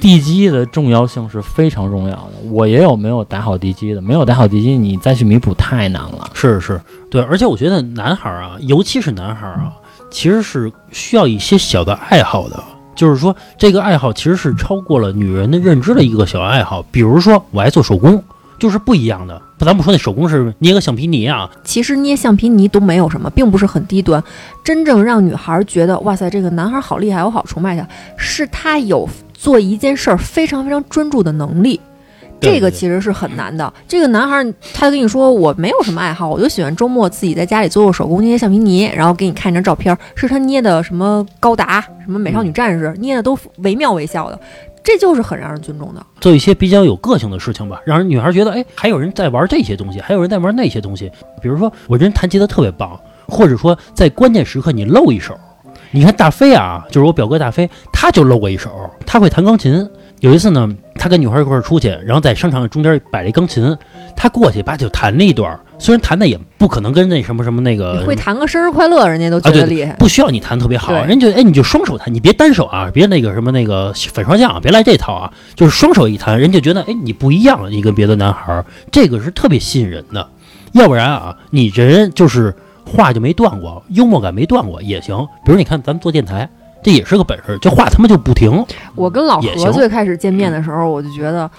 [0.00, 2.32] 地基的重要性是非常重要的。
[2.50, 6.30] 我也有没有打好地基的，没有打好地基，你再去弥补太难了。
[6.34, 9.72] 是是，对，而且我觉得男孩儿啊，尤其是男孩儿啊，
[10.10, 12.62] 其实是需要一些小的爱好的。
[12.94, 16.80] 就是说，这个爱好其实是超过了女人的认知的一个小爱好。
[16.92, 18.22] 比如说，我爱做手工，
[18.56, 19.42] 就是不一样的。
[19.58, 24.22] 不，咱不说那手工是捏个橡皮泥啊，其实捏橡皮泥都没有什么，并不是很低端。
[24.62, 27.84] 真正让女孩觉得哇塞，这个男孩好厉害，我好崇拜他，
[28.16, 31.78] 是他有做一件事儿非常非常专注的能力。
[32.40, 33.72] 这个其实是很难的。
[33.88, 44.38] 这个男孩儿他跟你说我没有什么爱好，我就喜欢周末自己在家里做做手工，捏捏橡皮泥，然后给你看一张照片儿，是他捏的什么高达、什么美少女战士，捏的都惟妙惟肖的，
[44.82, 46.04] 这就是很让人尊重的。
[46.20, 51.10] 做一些比较有个性的事情吧，让人女孩觉得，哎，还有人在玩这些东西，还有人在玩那些东西。
[51.40, 55.34] 比如说，我这人弹吉他特别棒，或者说在关键时刻你露一手。
[55.94, 58.68] 你看大飞啊，就是我表哥大飞，他就露过一手，
[59.06, 59.88] 他会弹钢琴。
[60.18, 63.76] 有一次呢，他跟女孩一块儿出去，然后在商场中间摆了一钢琴，
[64.16, 69.92] 他过去把就弹了一段儿，虽然弹的也不可能跟那什么什么那个你会弹个生日快乐，人家都觉得厉害。
[69.92, 80.26] 不需要你弹特别好，对人就哎你就双手弹，你别单手啊，别那个什么那个粉刷匠啊，别来这套啊，就是双手一弹，人就觉得哎你不一样，你跟别的男孩儿，这个是特别吸引人的。
[80.72, 82.52] 要不然啊，你这人就是
[82.84, 85.16] 话就没断过，幽默感没断过也行。
[85.44, 86.48] 比如你看咱们做电台，
[86.82, 88.64] 这也是个本事，这话他妈就不停。
[88.94, 91.50] 我跟老何最开始见面的时候，我就觉得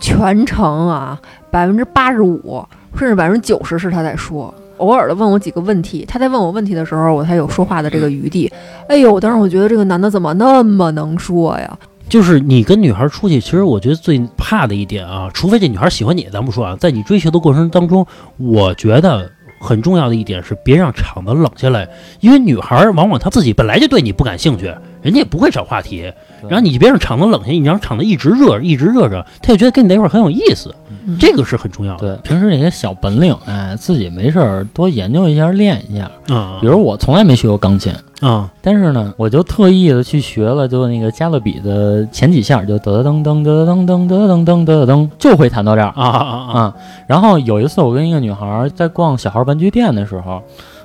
[0.00, 1.18] 全程啊，
[1.50, 2.64] 百分之八十五
[2.96, 4.52] 甚至百分之九十是他在说。
[4.78, 8.52] 偶尔的问我几个问题，他在问我问题的时候，我才有说话的这个余地。
[8.88, 11.78] 哎呦，当时我觉得这个男的怎么那么能说呀？
[12.08, 18.04] 就是你跟女孩出去，其实我觉得最怕的一点啊，除非这女孩喜欢你，咱不说啊，在你追求的过程当中，
[18.38, 19.30] 我觉得
[19.62, 21.88] 很重要的一点是别让场子冷下来，
[22.20, 24.64] 因为女孩往往她自己本来就对你不感兴趣，
[25.00, 26.12] 人家也不会找话题，
[26.48, 30.74] 然后你别让场子冷下，你让场子一直热一直热着，她就觉得跟你在一块儿很有意思，
[31.06, 31.16] 嗯。
[31.18, 32.16] 这个是很重要的。
[32.16, 36.10] 对，平时那些小本领，哎，自己没事儿多研究一下，练一下。
[36.28, 45.88] 嗯，比如我从来没学过钢琴，嗯但是呢，我就特意的去学了，就那个加勒比的前几下，就噔噔噔噔噔噔噔噔噔噔噔，就会弹到这儿。
[45.88, 46.36] 啊啊啊。
[46.52, 46.74] 啊，啊。
[47.06, 50.42] 然后有一次，我跟一个女孩在逛小孩玩具店的时候，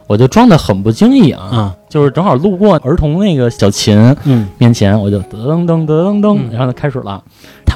[0.07, 4.47] 我就装的很不经意啊，嗯就是正好路过儿童那个小琴嗯。
[4.57, 6.49] 面前，我就噔噔噔得噔噔，嗯。
[6.51, 7.21] 然后就开始了，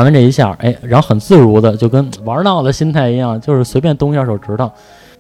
[0.02, 4.72] 弹完这一下，哎，然后很自如的，就跟玩闹的心态一样，就是随便动一下手指头，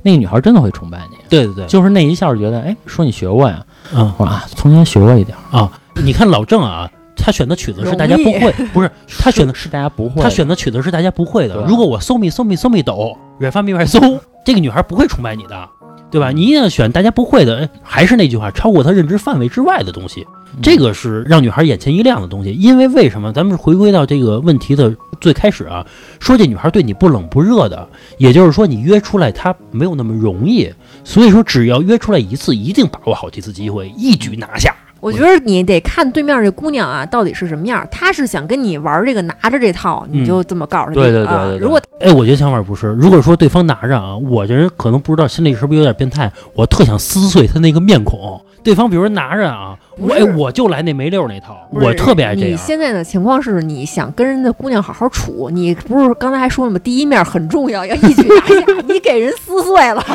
[0.01, 3.63] 那个女孩真的会崇拜你，对对对，就是那一下觉得，哎，说你学过呀，
[3.93, 5.37] 嗯我说啊，从前学过一点。
[5.51, 5.71] 啊，
[6.03, 8.89] 你看老郑啊，他选的曲子是大家不会， 不是
[9.19, 11.55] 他选的是大家不会，他选的曲子是大家不会的。
[11.67, 13.99] 如果我搜米搜米搜米抖，软发咪外搜，
[14.43, 15.69] 这个女孩不会崇拜你的，
[16.11, 16.31] 对吧？
[16.31, 20.27] 你一定要选大家不会的，哎还是那句话，超过他认知范围之外的东西，
[20.61, 22.51] 这个是让女孩眼前一亮的东西。
[22.51, 23.31] 因为为什么？
[23.31, 25.85] 咱们回归到这个问题的最开始啊，
[26.19, 30.69] 说这女孩对你不冷不热的，也就是说你约出来她没有那么容易，
[31.03, 34.75] 所以说只要约出来一次，一定把握好这次机会，一举拿下。
[35.01, 37.85] 我觉得你得看对面这姑娘啊，到底是什么样。
[37.91, 40.93] 她是想跟你玩这个拿着这套，你就这么告诉她。
[40.93, 42.87] 对对对啊对对如果哎，我觉得想法不是。
[42.87, 48.39] 如果说对方拿着啊，我这人可能不知道心里是不是有点变态，我特想撕碎他那个面孔。
[48.63, 52.51] 对方比如说拿着啊，我哎我就来那没溜儿那套，我特别爱这样。
[52.51, 56.77] 你现在的情况是你想跟人家姑娘好好处，你不是刚才还说了吗？
[56.83, 58.65] 第一面很重要，要一举拿下。
[58.87, 60.05] 你给人撕碎了，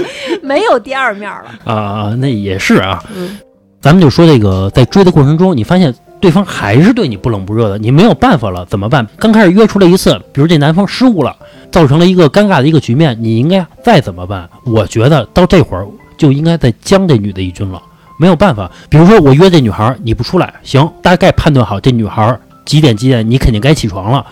[0.43, 1.47] 没有第二面了。
[1.65, 3.03] 啊啊，那也是啊。
[3.17, 3.37] 嗯
[3.81, 9.07] 咱们就说这个，在追的过程中，你发现对方还是对你不冷不热的，你没有办法了，怎么办？
[9.19, 11.37] 刚开始约出来一次，比如这男方失误了，
[11.71, 14.49] 造成了一个尴尬的一个局面，你应该再怎么办？
[14.65, 15.87] 我觉得到这会儿
[16.17, 17.81] 就应该再将这女的一军了，
[18.19, 18.71] 没有办法。
[18.89, 24.27] 比如说我约这女孩，你不出来，行，大概判断好这女孩几点几点，你肯定该起床了。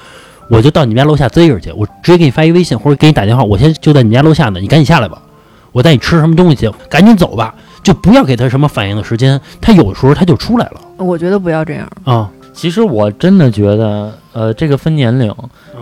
[0.51, 5.23] 我就到你们家楼下追着去，我直接给你发一微信或者给你打电话，我现在就在你家楼下呢，你赶紧下来吧，
[5.73, 11.89] 我带你吃什么东西去，赶紧走吧，就不要给他什么反应的时间，他有时候他就出来了我觉得不要这样。
[12.03, 12.29] 啊。
[12.53, 15.35] 其实我真的觉得，呃，这个分年龄，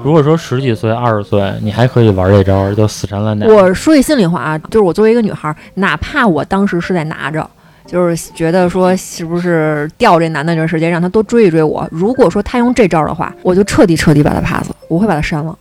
[0.02, 3.46] 如果说十几岁、二十岁，你还可以玩这招儿，就死缠烂打。
[3.46, 7.46] 我说句心里话啊，就是我作为一个女孩儿，哪怕我当时是在拿着，
[7.86, 11.86] 就是觉得说是不是吊这男的这段时间让他多追一追我。
[11.90, 15.54] 如果说他用这招的话，我就彻底彻底把他 pass，了我会把他删了。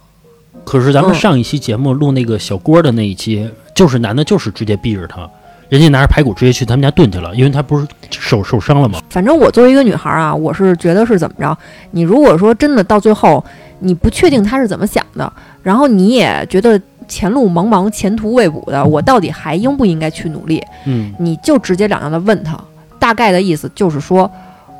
[0.63, 5.29] 可是咱们嗯上一期节目录那个小郭的那一期，就是男的，就是直接避着他，
[5.71, 8.99] 人家拿着排骨直接去他们家炖去了，因为他不是手受伤了吗？
[9.09, 11.57] 反正我作为一个女孩儿啊，我是觉得是怎么着？
[11.91, 13.41] 你如果说真的到最后，
[13.79, 15.31] 你不确定他是怎么想的，
[15.63, 20.61] 然后你也觉得前路茫茫、前途未卜的，我到底还应不应该去努力？
[20.85, 22.59] 嗯，你就直截了当的问他，
[22.99, 24.29] 大概的意思就是说，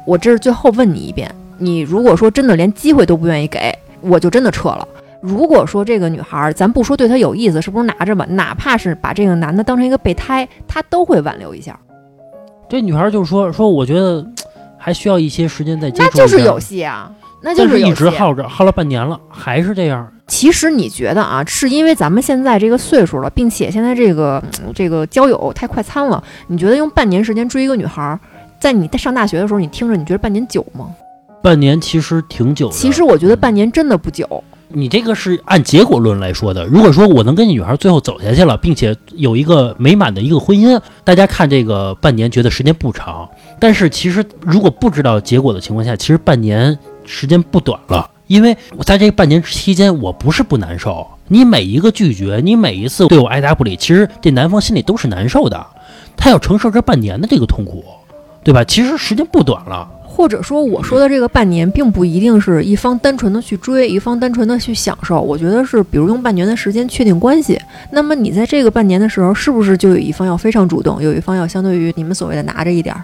[0.06, 4.86] 我这是最后问你一遍，你如果说真的连机会都不愿意给，我就真的撤了。
[5.22, 8.26] 如果说这个女孩儿，咱不说对她有意思，是不是拿着吧？
[8.30, 11.80] 哪怕是把这个男的当成一个备胎，她都会挽留一下。
[12.68, 14.26] 这女孩就说说，我觉得
[14.78, 16.04] 还需要一些时间再接触。
[16.04, 17.94] 那就是有戏啊，那就但是一。
[17.94, 20.12] 直耗着，耗了半年了，还是这样。
[20.28, 28.20] 其实你觉得啊，是因为咱们现在这个岁数了，并且现在这个嗯这个交友太快餐了，你觉得用半年时间追一个女孩儿，
[28.60, 30.90] 在你上大学的时候，你听着你觉得半年久吗？
[31.44, 32.74] 半年其实挺久的。
[32.74, 34.44] 其实我觉得半年真的不久。
[34.74, 36.66] 你这个是按结果论来说的。
[36.66, 43.30] 如果说我能跟你女孩最后走下去了，并且有一个美满的一个婚姻，大家看这个半年觉得时间不长，
[43.60, 48.10] 但是其实如果不知道结果的情况下，其实半年时间不短了。
[48.28, 55.68] 因为我在这半年期间，我不是不难受，你每一个拒绝，你每一次对我爱答不理，其实这男方心里都是难受的，
[56.16, 57.84] 他要承受这半年的这个痛苦，
[58.42, 58.64] 对吧？
[58.64, 59.86] 其实时间不短了。
[60.14, 65.22] 或者说，我说的这个半年，并不一定是一方单纯的去追，一方单纯的去享受。
[65.22, 67.58] 我觉得是，比如用半年的时间确定关系。
[67.92, 73.02] 那么你在这个半年的时候，是不是就有一方要非常主动，有一方要相对于你们所谓的拿着一点儿，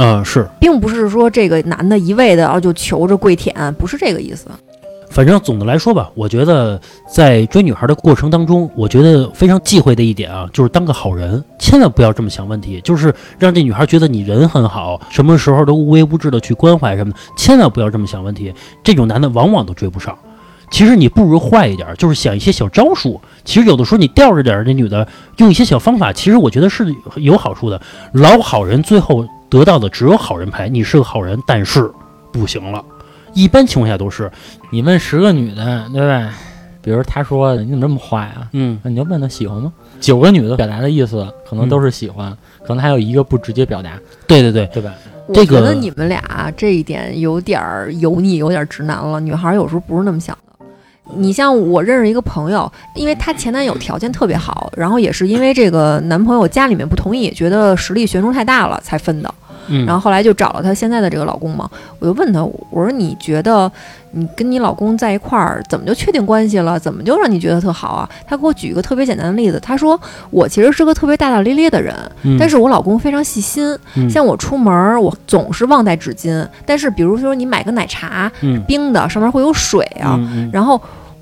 [0.00, 4.46] 啊、是，并不是说这个男的一味的啊就求着跪舔，不是这个意思。
[5.10, 6.80] 反正总的来说吧，我觉得
[7.12, 18.52] 在追女孩的过程当中，我觉得非常忌讳的一点啊，就是当个好人，千万不要这么想问题，就是让这女孩觉得你人很好，什么时候都无微不至的去关怀什么的，千万不要这么想问题。
[18.84, 20.16] 这种男的往往都追不上。
[20.70, 23.18] 其实你不如坏一点，就是想一些小招数。
[23.42, 27.80] 其实有的时候你吊着点儿，这女的用一些小方法，其实我觉得是有好处的。
[28.12, 31.90] 老好人最后得到的只有好人牌，你是个好人，但是
[32.30, 32.84] 不行了。
[33.38, 34.28] 一般情况下都是，
[34.70, 36.34] 你问十个女的，对吧？
[36.82, 38.48] 比如她说你怎么这么坏啊？
[38.52, 39.72] 嗯，那你就问她喜欢吗？
[40.00, 43.92] 九个女的表达的意思可能都是喜欢，可能还有一个不直接表达，
[44.26, 44.92] 对对对，对吧？
[45.32, 49.20] 这个我觉得你们俩这一点有点儿油腻，有点儿直男了。
[49.20, 50.66] 女孩儿有时候不是那么想的。
[51.14, 59.32] 你像我认识一个朋友，因为她前男友条件特别好，然后也是因为这个男朋友家里面不同意，觉得实力悬殊太大了才分的。
[59.68, 61.68] 嗯，然后后来就找了她现在的这个老公嘛。
[61.98, 63.70] 我就问她，我说你觉得
[64.12, 66.78] 你跟你老公在一块儿，怎么就确定关系了？
[66.78, 68.08] 怎么就让你觉得特好啊？
[68.26, 69.98] 她给我举一个特别简单的例子，她说
[70.30, 73.76] 我其实是个特别大大咧咧的人，嗯但是我老公非常细心。
[73.94, 76.46] 嗯像我出门儿，我总是忘带纸巾。
[76.66, 80.18] 但是比如说你买个奶茶，嗯冰的上面会有水啊，
[80.52, 80.80] 然后。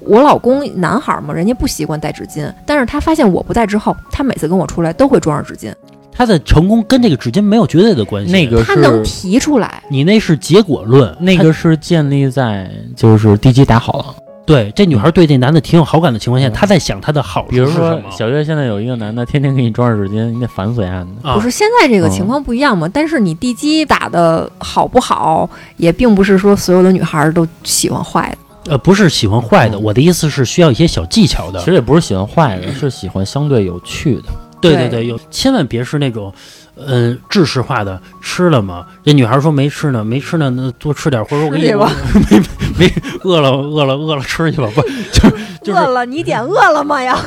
[0.08, 5.74] 我老公男孩儿嘛，人家不习惯带纸巾，但是他发现我不带之后，他每次跟我出来都会装上纸巾，
[6.16, 8.32] 他的成功跟这个纸巾没有绝对的关系。
[8.32, 9.82] 那个他能提出来。
[9.88, 14.14] 你那是结果论，那个是建立在就是地基打好了。
[14.46, 21.08] 对这女孩对这男的挺有好感的情况下，嗯她在想他的好处比如说是什么小月现在有一个男的天天给你装上纸巾，你得烦死丫的。
[21.22, 22.88] 啊不是现在这个情况不一样嘛？
[22.88, 28.70] 但是你地基打的好不好，也并不是说所有的女孩儿都喜欢坏的。
[28.70, 31.64] 呃，不是喜欢坏的，嗯我的意思是需要一些小技巧的其。
[31.64, 34.24] 实也不是喜欢坏的，是喜欢相对有趣的。
[34.60, 36.32] 对对对对，有千万别是那种，
[36.76, 38.86] 嗯，制式化的吃了吗？
[39.04, 41.72] 这女孩说没吃呢，没吃呢，那多吃点，或者我给你
[42.30, 42.40] 没
[42.78, 42.92] 没
[43.22, 47.18] 饿了饿了饿了吃去吧，不 就是就是饿了你点饿了么呀？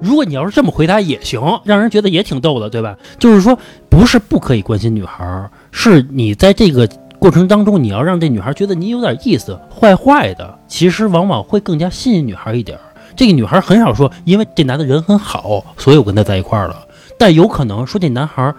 [0.00, 2.96] 如果你要是这么回答也行，让人觉得也挺逗的，对吧？
[3.18, 12.82] 就是说，不是不可以关心女孩儿，是你在这个过程当中，你要让这女孩觉得你有点意思，坏坏的，其实往往会更加吸引女孩一点儿。
[13.16, 16.86] 这个女孩很少说，因为这男的人很好，所以我跟他在一块儿了。
[17.18, 18.52] 但有可能说这男孩，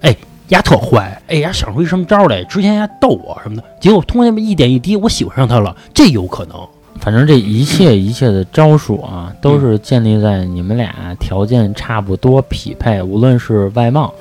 [0.00, 0.14] 哎，
[0.48, 6.56] 丫特坏，哎呀想出一什么招来，之前丫逗我什么的，结果通过这么一点一滴，我喜欢上他了，这有可能。
[7.00, 14.14] 反正这一切一切的招数啊，都是建立在你们俩条件差不多匹配，无论是外貌，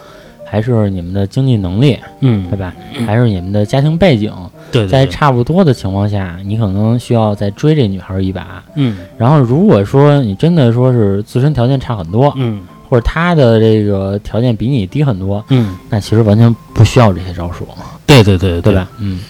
[0.54, 2.72] 还是你们的经济能力，嗯对，吧？
[3.08, 4.32] 还是你们的家庭背景，
[4.72, 8.64] 对对对，在差不多的情况下，你可能需要再追这女孩一把。
[8.76, 17.68] 嗯然后，如果说你真的说是自身条件差很多，嗯或者她的这个条件比你低很多，嗯，那其实完全不需要这些招数，
[18.06, 18.88] 对对对对吧？
[19.00, 19.22] 嗯，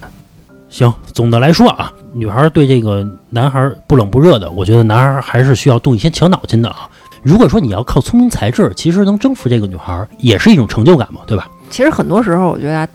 [0.69, 6.89] 行，总的来说啊，女孩对这个男孩不冷不热的，我觉得男孩还是需要动一些小脑筋的啊。
[7.23, 11.49] 如果说你要靠聪明才智，其实能征服这个女孩，也是一种成就感嘛，对吧？
[11.69, 12.87] 其实很多时候，我觉得啊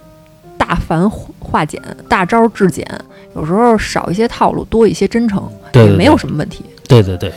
[0.56, 1.08] 大繁
[1.40, 2.86] 化简，大招至简，
[3.34, 6.64] 有时候少一些套路，多一些真诚，对对也没有什么问题。
[6.86, 7.32] 对对对，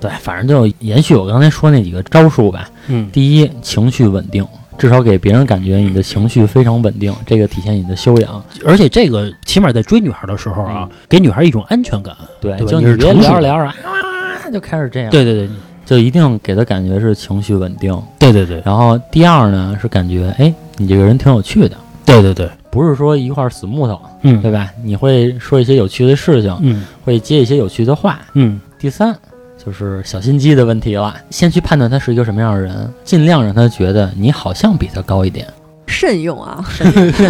[0.00, 2.68] 对，反正就延续我刚才说那几个招数吧。
[2.88, 8.42] 嗯，第一，情绪稳定，至少给别人感觉你的情绪非常稳定，这个体现你的修养。
[8.64, 12.14] 而且这个起码在追女孩的时候啊，给女孩一种安全感。
[12.40, 15.10] 对，对就你别你是聊着聊着啊，就开始这样。
[15.10, 15.48] 对对对
[15.88, 17.98] 就一定给他感觉是情绪稳定。
[18.18, 21.74] 对对对然后第二呢是感觉，哎，你这个人挺有趣的，
[22.04, 24.70] 对对对，不是说一块死木头，嗯对吧？
[24.84, 28.20] 你会说一些有趣的事情，嗯会接一些有趣的话。
[28.34, 29.16] 嗯，第三
[29.56, 35.46] 就是小心机的问题了，先去判断他是一个什么样的人，尽量让他觉得你好像比他高一点。
[35.88, 36.86] 慎用啊慎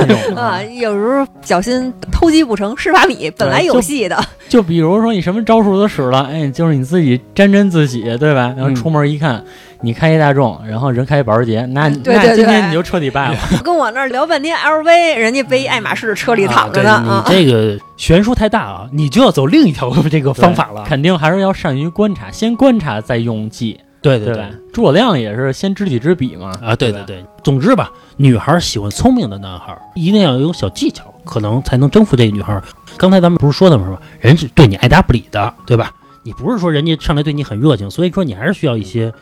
[0.08, 0.60] 用 啊！
[0.62, 4.22] 有时候小心偷鸡不成蚀把米，本来有戏的。
[4.48, 8.52] 就比如说你什么招数都使了，哎，就是你自己沾沾自喜，对吧？
[8.56, 9.42] 然后嗯出门一看，
[9.82, 13.38] 你开一大众，然后人开一保时捷，那对对对那今天你就彻底败了。
[13.62, 17.24] 跟我那儿聊半天 LV，人家背爱马仕的车里躺着呢啊！
[17.28, 20.84] 你这个悬殊太大啊，你就要走另一条 这个方法了。
[20.86, 24.50] 肯定还是要善于观察，先观察再用计，对对对吧？
[24.72, 26.52] 诸葛亮也是先知己知彼嘛。
[26.62, 32.60] 啊，对对对对，总之吧，女孩喜欢聪明的男孩，一定要有小技巧，可能才能征服这个女孩。
[32.96, 33.84] 刚才咱们不是说的吗？
[33.84, 34.00] 是吧？
[34.20, 35.92] 人是对你爱答不理的，对吧？
[36.22, 39.12] 你不是说人家上来对你很热情，所以说你还是需要一些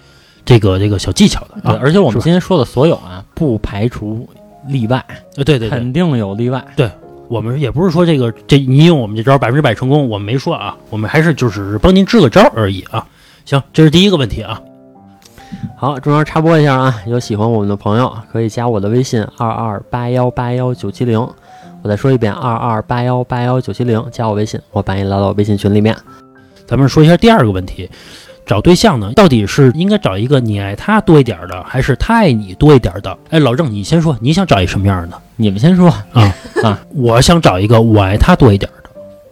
[0.45, 1.79] 这个这个小技巧的对啊。
[1.81, 4.29] 而且我们今天说的所有啊，不排除
[4.67, 5.05] 例外，
[5.37, 6.65] 呃对对对，肯定有例外。
[6.75, 6.91] 对
[7.29, 13.07] 我们也不是说这个这你用我们这招百分之百成功，我们没说啊，我们还是就只是帮您支个招而已啊。
[13.47, 14.61] 行，这是第一个问题啊。
[15.77, 21.17] 好，中间插播一下啊，有喜欢我们的朋友可以加我的微信二二八幺八幺九七零，
[21.83, 25.97] 我再说一遍二二八幺八幺九七零，加我微信，我把你拉到微信群里面。
[26.67, 27.89] 咱们说一下第二个问题，
[28.45, 33.17] 找对象呢，到底是应该找一个你爱他多一点儿的，还是他爱你多一点儿的？
[33.31, 35.17] 哎，老郑，你先说，你想找一什么样的？
[35.37, 38.69] 你们先说啊 啊，我想找一个我爱他多一点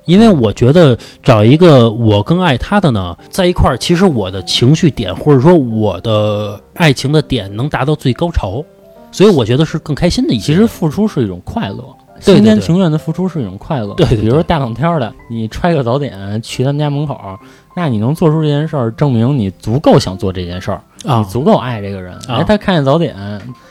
[0.05, 8.65] 因为我觉得找一个我更爱他的呢，在一块儿，其实我的情绪点或者说我的爱情的点能达到最高潮，
[9.11, 10.39] 所以我觉得是更开心的一。
[10.39, 11.85] 其实付出是一种快乐，
[12.21, 13.95] 心甘情愿的付出是一种快乐。
[13.95, 17.19] 对对对比如说大冷天儿的，你揣个早点去他们家门口，
[17.75, 22.15] 那你能做出这件事儿，证明你足够想做这件事儿，啊你，足够爱这个人。
[22.29, 23.17] 啊哎，他看见早点，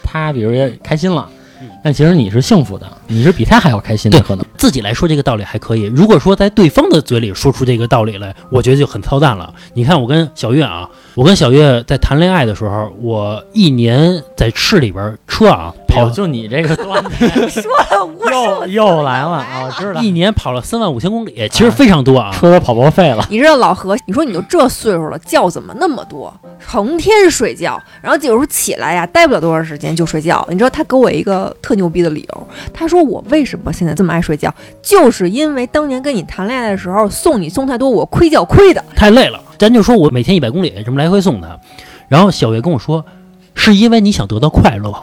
[0.03, 1.35] 他比如也开心了嗯，
[1.83, 4.45] 但其实你是幸福的，你是比他还要开心的，对可能。
[4.57, 9.53] 自己来说这个道理还可以，如果说在对方的嘴里说出这个道理来，我觉得就很操蛋了。
[9.73, 19.63] 你看我跟小月啊，我跟小月在谈恋爱的时候，我一年在市里边车啊跑跑就你这个段子 说了无又又来了啊！
[19.65, 22.31] 我知道，一年跑了三万五千公里，其实非常多啊。
[22.33, 23.25] 车都跑报废了。
[23.29, 26.33] 你知道老何，你说你都这岁数了，觉怎么那么多？
[26.59, 30.45] 成天睡觉，然后有时候起来呀，待不了多长时间就睡觉。
[30.49, 38.83] 你知道他给我一个特牛逼的理由，他说我为什么现在这么爱睡觉，就是因为当年跟你谈恋爱的时候送你送太多，我亏觉亏的。
[38.95, 41.59] 太累了，咱就说我每天一百公里这么来回送他，
[42.07, 43.05] 然后小月跟我说，
[43.53, 44.93] 是因为你想得到快乐，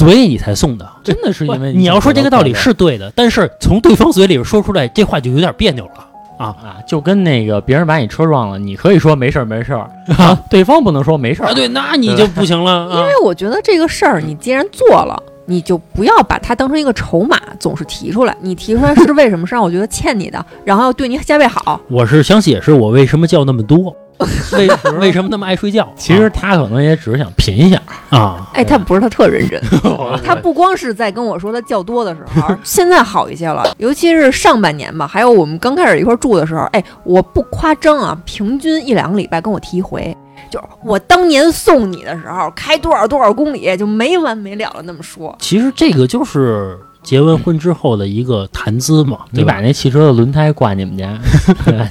[0.00, 0.88] 所以你才送的。
[1.04, 6.06] 真的是因为你要说这个道理是对的，但是从对方嘴里说出来，这话就有点别扭了。
[6.38, 12.88] 啊啊，就跟那个别人把你车撞了，你可以说没事儿没事儿 啊，对方不能说没事儿啊，对，那你就不行了。
[12.90, 18.34] 啊因为我觉得这个事儿，你既然做了，你就不要把它当成一个筹码，总是提出来。
[18.40, 19.46] 你提出来是为什么？
[19.46, 21.78] 是让我觉得欠你的，然后要对你加倍好。
[21.90, 23.94] 我是想解释我为什么叫那么多，
[24.56, 25.88] 为为什么那么爱睡觉？
[25.96, 27.80] 其实他可能也只是想品一下，
[28.10, 29.60] 啊，哎，他不是他特认真，
[30.24, 40.16] 他不光是在跟我说他觉多的时候，现在好一些了，尤其是上半年吧，还有我们刚开始一块儿住的时候，哎，我不夸张啊，平均一两个礼拜跟我提一回。
[40.50, 45.36] 就是我当年送你的时候，开多少多少公里，就没完没了的那么说。
[45.38, 49.60] 其实这个就是结完婚之后的一个谈资嘛，你把？
[49.60, 51.16] 那汽车的轮胎挂你们家，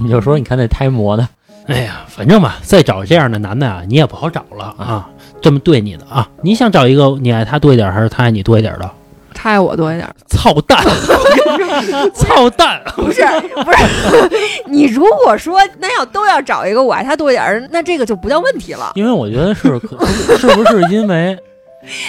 [0.02, 1.26] 你就说你看那胎磨的，
[1.70, 5.08] 哎呀，反正吧，再找这样的男的啊，你也不好找了啊，
[5.42, 8.90] 这么对你的啊，你想找一个你爱他多一点，还是他爱你多一点的？
[9.34, 10.84] 他爱我多一点，操蛋！
[12.14, 12.82] 操蛋！
[12.96, 13.22] 不是
[13.64, 13.78] 不是，
[14.68, 18.92] 你如果说那要都要找一个我爱他多一点儿，那这个就不叫问题了。
[18.96, 19.98] 因为我觉得是可
[20.38, 21.38] 是不是因为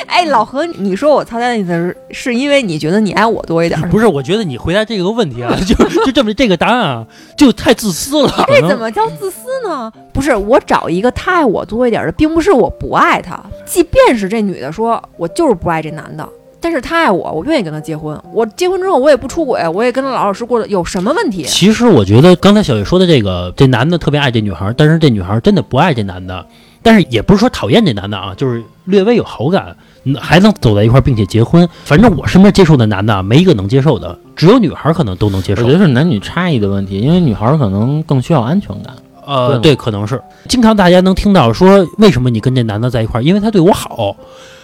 [0.06, 3.88] 哎，老何，你说我操蛋的意思是是因为你觉得你爱我多一点儿？
[3.88, 5.74] 不是，我觉得你回答这个问题啊，就
[6.04, 7.06] 就这么这个答案啊，
[7.36, 8.44] 就太自私了。
[8.48, 9.92] 这怎么叫自私呢？
[10.12, 13.40] 不是，我找一个他爱我多一点的，并不是我不爱他。
[13.64, 16.28] 即便是这女的说我就是不爱这男的，
[16.60, 18.20] 但是他爱我，我愿意跟他结婚。
[18.32, 21.44] 我结婚之后我也不出轨，我也跟他老老实实过的，有什么问题？
[21.44, 26.44] 其实我觉得刚才小月说的这个，这男的特别爱这女孩，但是这女孩真的不爱这男的，
[26.82, 31.68] 但是也不是说讨厌这男的啊，就是略微有好感，嗯还能走在一块儿并且结婚。
[31.84, 35.72] 反正我身边接触的男的啊没一个能接受的，只有女孩可能都能接受我觉。
[35.72, 38.94] 得是男女差异的问题，因为女孩儿可能更需要安全感。
[39.26, 43.22] 呃，对对，可能是经常大家能听到说，为什么你跟这男的在一块儿？
[43.22, 44.16] 因为他对我好。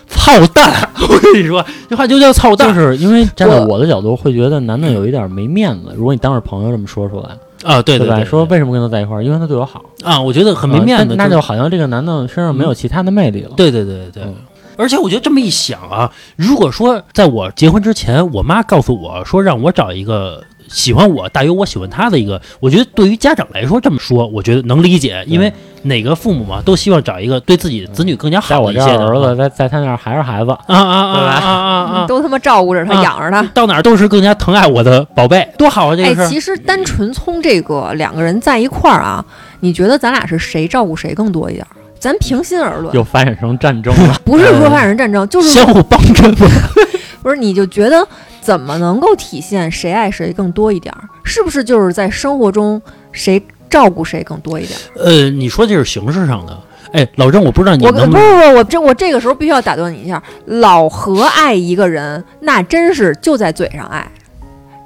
[0.08, 0.88] 操蛋！
[1.02, 2.72] 我跟你说，这话就叫操蛋。
[2.72, 5.92] 就是因为站在我我的角度，会觉得男的有一点没面子。
[5.98, 7.30] 如果你当着朋友这么说出来，
[7.66, 8.16] 啊，对吧？
[8.16, 9.22] 对，说为什么跟他在一块儿？
[9.22, 11.10] 因为他对我好，啊，我觉得很没面子。
[11.10, 13.50] 呃那那就好像这个男的身上没有其他的魅力了。
[13.56, 14.22] 对对对对对。
[14.22, 14.34] 嗯
[14.78, 25.50] 而且我觉得这么一想啊，如果说在我结婚之前，我妈告诉我说让我找一个喜欢我大于我喜欢他的一个，我觉得对于家长来说这么说，我觉得能理解，因为
[25.87, 30.51] 哪个父母嘛都希望找一个对自己子女更加好一些的这儿儿子，在在他那儿还是孩子。
[30.51, 32.07] 啊啊啊啊啊啊！
[32.07, 33.43] 都他妈照顾着他，啊养着他。
[33.55, 35.97] 到哪儿都是更加疼爱我的宝贝，多好啊！
[35.97, 39.24] 这哎个，事其实单纯从这个两个人在一块儿啊，
[39.61, 41.72] 你觉得咱俩是谁照顾谁更多一点儿？
[41.99, 46.47] 咱平心而论，又发展成战争了， 不是说发展成战争， 就是相互帮衬嘛。
[47.22, 48.07] 不是，你就觉得
[48.41, 51.09] 怎么能够体现谁爱谁更多一点儿？
[51.24, 52.80] 是不是就是在生活中
[53.11, 55.04] 谁照顾谁更多一点儿？
[55.04, 56.58] 呃，你说这是形式上的。
[56.92, 64.06] 哎，老郑，我不知道你我能不能不是不是我这我这个时候必须要打断你一下，老何爱一个人，那真是就在嘴上爱。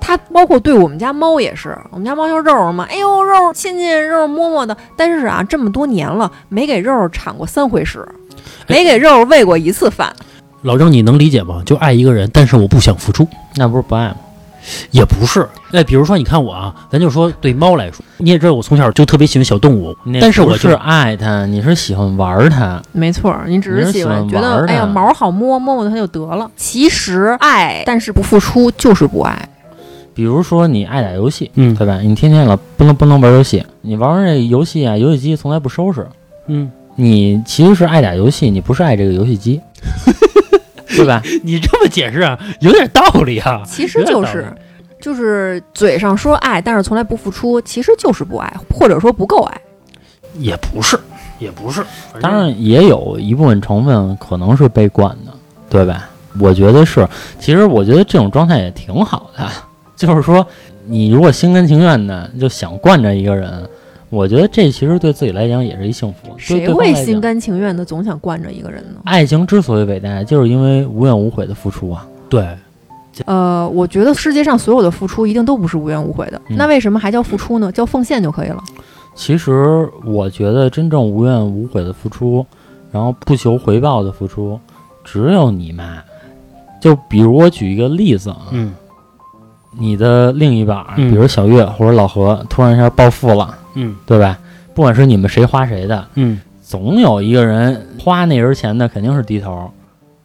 [0.01, 8.05] 他包括对我们家猫也是，我们家猫叫肉肉嘛，哎呦肉肉亲亲肉肉摸摸的，但是啊这么多年了，没给肉肉铲过三回屎，
[8.67, 10.13] 没给肉肉喂过一次饭。
[10.63, 11.63] 老郑，你能理解吗？
[11.65, 13.29] 就爱一个人，但是我不想付出。
[13.57, 14.17] 那不是不爱吗？
[14.91, 22.81] 也不是，哎，比如说，你看我啊，咱就说对猫来说，你也知道我从小就特别喜欢小动物，但是我不是爱它，你是喜欢玩它。
[22.93, 26.51] 没错，你只是喜欢觉得哎呀毛好摸，摸摸它就得了。
[26.57, 29.49] 其实爱，但是不付出就是不爱。
[30.13, 32.01] 比如说你爱打游戏，嗯对吧？
[32.01, 36.07] 你天天老不能不能玩游戏，你玩完这游戏啊，游戏机从来不收拾。
[36.49, 39.61] 嗯，你其实是爱打游戏，你不是爱这个游戏机，
[40.97, 41.23] 对吧？
[41.43, 43.63] 你这么解释啊，有点道理啊。
[43.67, 44.47] 其实就是
[45.01, 49.61] 就是嘴上说爱，但是从来不付出，其实就是不爱，或者说不够爱。
[50.39, 50.99] 也不是，
[51.39, 51.85] 也不是，
[52.21, 55.33] 当然也有一部分成分可能是被惯的，
[55.69, 56.09] 对吧？
[56.39, 57.09] 我觉得是，
[57.41, 59.49] 其实我觉得这种状态也挺好的，
[59.97, 60.47] 就是说
[60.87, 63.69] 你如果心甘情愿的就想惯着一个人，
[64.11, 66.35] 我觉得这其实对自己来讲也是一幸福。
[66.37, 69.01] 谁会心甘情愿的总想惯着一个人呢？
[69.05, 72.07] 爱情之所以伟大，就是因为无怨无悔的付出啊。
[72.29, 72.47] 对，
[73.25, 77.71] 呃，我觉得世界上所有的付出一定都不是无怨无悔的，嗯那为什么还叫付出呢？
[77.71, 78.63] 叫奉献就可以了。
[79.15, 82.45] 其实我觉得真正无怨无悔的付出，
[82.91, 84.59] 然后不求回报的付出，
[85.05, 86.03] 只有你妈。
[86.81, 88.73] 就比如我举一个例子啊，嗯
[89.79, 94.39] 你的另一半比如小月或者老何，突然一下暴富了，嗯对吧？
[94.75, 99.71] 不管是你们谁花谁的，嗯，总有一个人花那人钱的肯定是低头，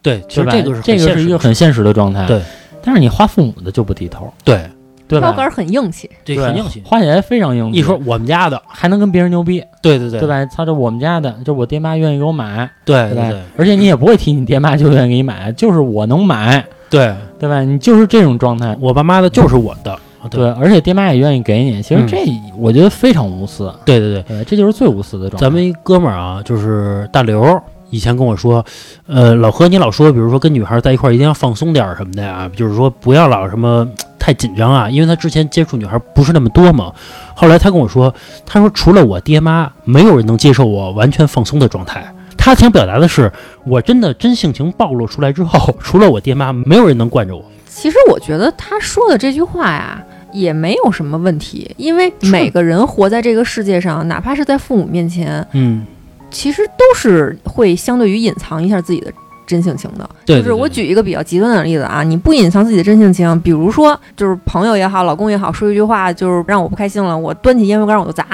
[0.01, 0.35] 对，其？
[0.35, 2.25] 实这个是这个是一个很现实的状态。
[2.25, 2.41] 对，
[2.83, 4.61] 但是你花父母的就不低头，对，
[5.07, 5.31] 对吧？
[5.31, 6.81] 标杆很硬气，对这很硬气。
[6.85, 7.79] 花起来非常硬气。
[7.79, 10.29] 一说我们家的，还能跟别人牛逼，对对对对？
[10.29, 10.45] 吧？
[10.45, 13.41] 操，这我们家的，就我爹妈愿意给我买，对对对？
[13.57, 17.61] 而且你也不会提你爹妈就愿意给你买，就是我能买，对，对吧？
[17.61, 19.99] 你就是这种状态，我爸妈的就是我的，
[20.29, 21.81] 对，而且爹妈也愿意给你。
[21.81, 22.17] 其实嗯这
[22.57, 24.23] 我觉得非常无私，对对对。
[24.23, 25.45] 对，这就是最无私的状态。
[25.45, 28.65] 咱们一哥们儿啊，就是大刘，以前跟我说，
[29.07, 36.91] 呃，老何，你老说，比如说跟女孩在一块儿一定要放松点儿什么的呀，就是说不要老什么太紧张啊，因为他之前接触女孩不是那么多嘛。
[37.35, 38.13] 后来他跟我说，
[38.45, 42.05] 他说除了我爹妈，没有人能接受我完全放松的状态。
[42.37, 43.31] 他想表达的是，
[43.65, 47.43] 我真的真性情暴露出来之后， 除了我爹妈，没有人能惯着我。
[47.67, 50.01] 其实我觉得他说的这句话呀，
[50.35, 55.85] 也没有什么问题，因为每个人活在这个世界上，哪怕是在父母面前，嗯，
[56.29, 59.11] 其实都是会相对于隐藏一下自己的
[59.47, 60.09] 真性情的。
[60.25, 68.25] 对，就是我举一个比较极端的例子啊，你不隐藏自己的真性情，比如说就是朋友也好，老公也好，说一句话就是让我不开心了，我端起烟灰缸我就砸，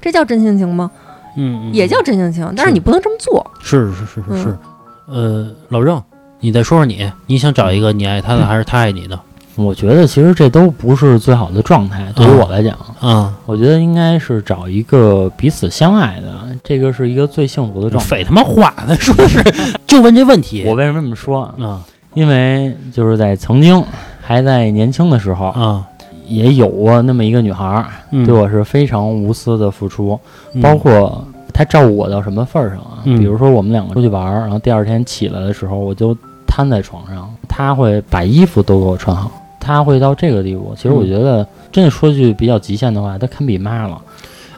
[0.00, 0.90] 这叫真性情吗？
[1.36, 3.48] 嗯，也叫真性情，但是你不能这么做。
[3.62, 4.58] 是是是是是，
[5.06, 6.02] 呃，老郑，
[6.40, 9.20] 你再说说你，你想找一个你爱他的还是他爱你的？
[9.56, 16.32] 我觉得其实这都不是最好的状态，对于我来讲，啊，我觉得应该是找一个彼此相爱的，
[16.64, 18.08] 这个是一个最幸福的状态。
[18.08, 19.42] 废他妈话呢，说的是
[19.86, 20.64] 就问这问题。
[20.66, 21.42] 我为什么这么说？
[21.60, 21.84] 啊
[22.14, 23.80] 因为就是在曾经
[24.20, 25.86] 还在年轻的时候，啊，
[26.26, 30.18] 也有过那么一个女孩儿，嗯对我是非常无私的付出，
[30.52, 31.24] 嗯包括
[31.54, 32.98] 她照顾我到什么份儿上啊？
[33.04, 36.16] 嗯比如说我们两个出去玩儿，然后第二天起来的时候，我就
[36.48, 39.30] 瘫在床上，她会把衣服都给我穿好，
[39.60, 40.74] 她会到这个地步。
[40.74, 44.00] 其实我嗯觉得，真的说句比较极限的话，他堪比妈了。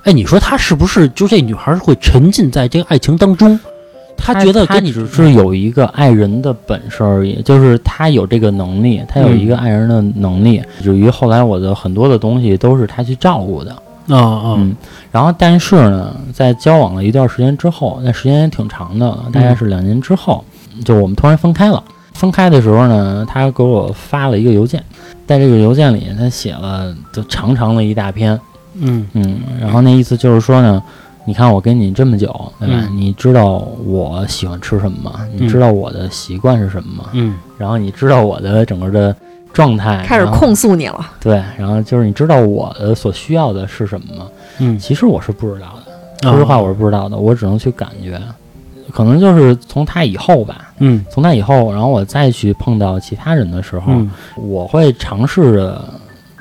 [0.04, 3.58] 哎，你说他是不是就这女孩会沉浸在这个爱情当中？
[4.16, 13.72] 他觉得她跟你只是有一个爱人的本事而已，就是她有这个能力，她有一个爱人的能力，以至于后来我的很多的东西都是她去照顾的。
[14.08, 14.76] 啊啊嗯，
[15.10, 20.44] 然后但是呢，在交往了一段时间之后，那时间也挺长的，大概是两年之后，
[20.84, 21.82] 就我们突然分开了。
[22.14, 24.82] 分开的时候呢，他给我发了一个邮件，
[25.26, 28.38] 在这个邮件里，他写了就长长的一大篇，
[28.74, 29.06] 嗯。
[29.14, 30.82] 嗯，然后那意思就是说呢，
[31.24, 32.28] 你看我跟你这么久，
[32.60, 32.74] 对吧？
[32.90, 32.96] 嗯。
[32.96, 35.26] 你知道我喜欢吃什么吗？
[35.34, 37.10] 你知道我的习惯是什么吗？
[37.12, 37.36] 嗯。
[37.58, 39.14] 然后你知道我的整个的
[39.52, 44.26] 状态，开始控诉你了，对，然后就是你知道我的所需要的是什么吗？
[44.58, 48.20] 嗯，其实我是不知道的，说实话我是不知道的，我只能去感觉，
[48.92, 51.04] 可能就是从他以后吧，嗯。
[51.10, 54.10] 从他以后，然后我再去碰到其他人的时候，嗯。
[54.36, 55.82] 我会尝试着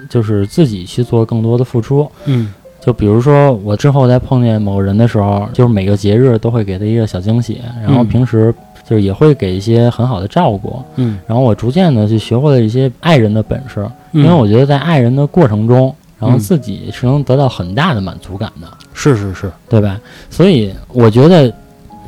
[0.10, 2.10] 就是自己去做更多的付出。
[2.26, 2.54] 嗯。
[2.84, 8.08] 就比如说，我之后再碰见某人的时候，就是每个节日都会给他一个小惊喜，然后嗯。
[8.08, 16.40] 平时就是也会给一些很好的照顾，嗯，然后我逐渐的去学会了一些爱人的本事，因因为我觉得在爱人的过程中，然后嗯。
[16.40, 18.68] 自己是能得到很大的满足感的。
[18.94, 20.00] 是是是，对吧？
[20.30, 21.54] 所以我觉得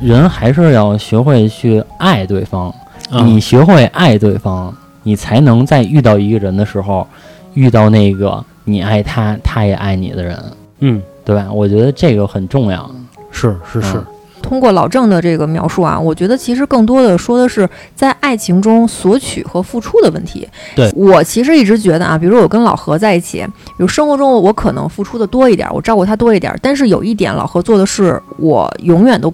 [0.00, 2.68] 人还是要学会去爱对方。
[3.10, 7.06] 啊你学会爱对方，你才能在遇到一个人的时候，
[7.52, 10.42] 遇到那个你爱他，他也爱你的人，
[10.80, 11.46] 嗯对吧？
[11.52, 12.90] 我觉得这个很重要。
[13.30, 14.04] 是是是嗯，
[14.40, 20.48] 通过老郑的这个描述啊，我觉得其实更多的说的是在爱情中索取和付出的问题。
[20.74, 29.32] 对我其实一直觉得啊，比如说我跟老何在一起，比如生活中我可能付出的多一点，我照顾他多一点，但是有一点老何做的是我永远都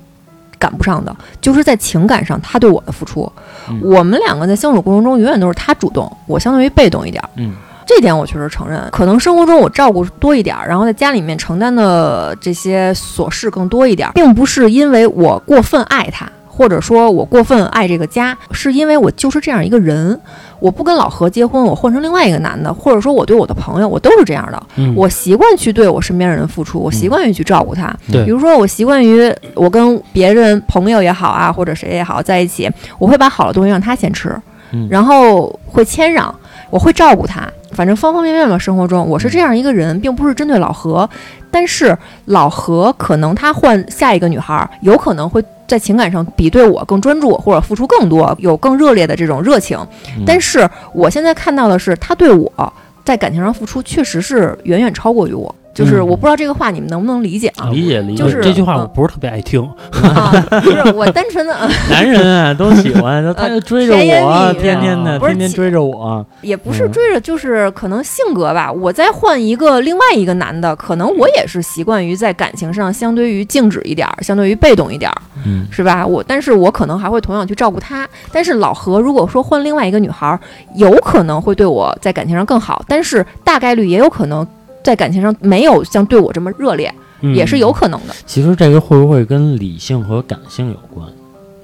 [0.61, 3.31] 赶不上的，就是在情感上他对我的付出。
[3.69, 7.23] 嗯我们两个在相处过程中，永远都是他主动，我相当于被动一点。
[7.37, 7.55] 嗯，
[7.87, 16.29] 这点我确实承认，可能生活中我照顾多一点儿，然后在家里面承担的这些琐事更多一点儿，并不是因为我过分爱他，
[16.61, 20.21] 或者说我过分爱这个家，是因为我就是这样一个人。
[20.59, 24.63] 我不跟老何结婚，我换成另外一个男的，或者说我对我的朋友，我都是这样的。
[24.77, 27.91] 嗯我习惯去对我身边的人付出，我习惯于去照顾他。
[28.13, 34.39] 对比如说我习惯于我跟别人朋友也好啊，或者谁也好在一起，我会把好的东西让他先吃，
[34.73, 36.35] 嗯然后会谦让，
[36.69, 37.49] 我会照顾他。
[37.73, 41.09] 反正方方面面吧，生活中我是这样一个人，并不是针对老何，
[41.51, 41.97] 但是
[42.27, 49.79] 老何可能他换下一个女孩儿，有可能会在情感上比对我更专注，或者付出更多，有更热烈的这种热情。
[50.19, 52.73] 嗯但是我现在看到的是，他对我
[53.05, 55.55] 在感情上付出确实是远远超过于我。
[55.73, 57.69] 就是嗯我不知道这个话你们能不能理解啊？
[57.71, 59.63] 理解理解，就是这句话嗯我不是特别爱听。
[60.03, 63.95] 啊，不是我单纯的， 啊 男人啊都喜欢， 他就追着
[64.25, 66.25] 我，天天的，天天追着我。
[66.43, 68.71] 也不是嗯追着，就是可能性格吧。
[68.73, 75.17] 我再换一个另外一个男的，可能我也是习惯于在感情上相对于静止一点儿，相对于被动一点儿，
[75.47, 76.05] 嗯，是吧？
[76.07, 78.09] 我，但是我可能还会同样去照顾他。
[78.33, 80.39] 但是老何如果说换另外一个女孩儿，
[80.75, 84.47] 有可能会对我在感情上更好，但是大概率也有可能
[84.91, 88.15] 在感情上没有像对我这么热烈，嗯也是有可能的。
[88.27, 91.07] 其实这个会不会跟理性和感性有关？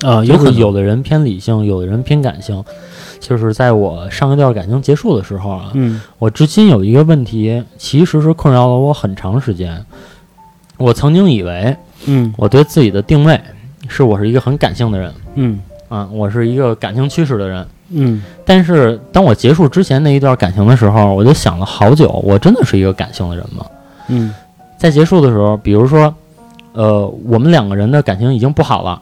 [0.02, 2.64] 啊，有可能有的人偏理性，有的人偏感性。
[3.18, 9.84] 就是在我上一段感情结束的时候啊，嗯我至今有一个问题，其实是困扰了我很长时间。
[10.76, 13.40] 我曾经以为嗯我对自己的定位
[13.88, 15.58] 是我是一个很感性的人嗯
[15.88, 17.66] 啊，我是一个感情驱使的人。
[17.90, 23.64] 嗯但是当我结束之前那一段感情的时候，我就想了好久，我真的是一个感性的人吗？
[24.08, 24.32] 嗯
[24.78, 26.14] 在结束的时候，比如说，
[26.72, 29.00] 呃，我们两个人的感情已经不好了，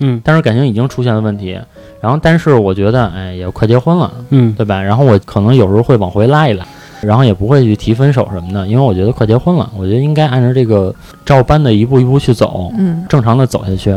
[0.00, 1.58] 嗯但是感情已经出现了问题，
[2.00, 4.82] 然后但是我觉得，哎，也快结婚了，嗯对吧？
[4.82, 6.66] 然后我可能有时候会往回拉一拉，
[7.00, 13.96] 然后也不会去提分手什么的，因为我觉得快结婚了，我觉得应该按照这个照搬的一步一步去走，嗯正常的走下去。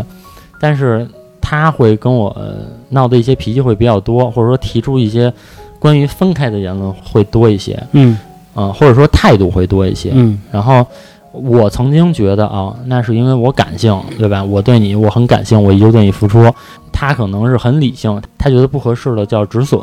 [0.60, 1.08] 但是
[1.48, 2.56] 他会跟我、呃
[2.90, 5.32] 闹的一些脾气会比较多，或者说提出一些
[5.78, 8.18] 关于分开的言论会多一些，嗯
[8.56, 10.10] 啊、或者说态度会多一些。
[10.16, 10.84] 嗯然后
[11.32, 14.44] 我曾经觉得啊，那是因为我感性，对吧？
[14.44, 16.52] 我对你我很感性，我一直对你付出。
[16.92, 19.80] 他可能是很理性，他觉得不合适的叫止损。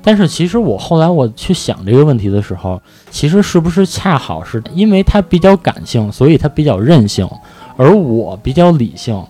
[0.00, 2.80] 但是其实我后来我去想这个问题的时候，
[3.10, 7.28] 其实是不是恰好是因为他比较感性，所以他比较任性，
[7.76, 9.20] 而我比较理性，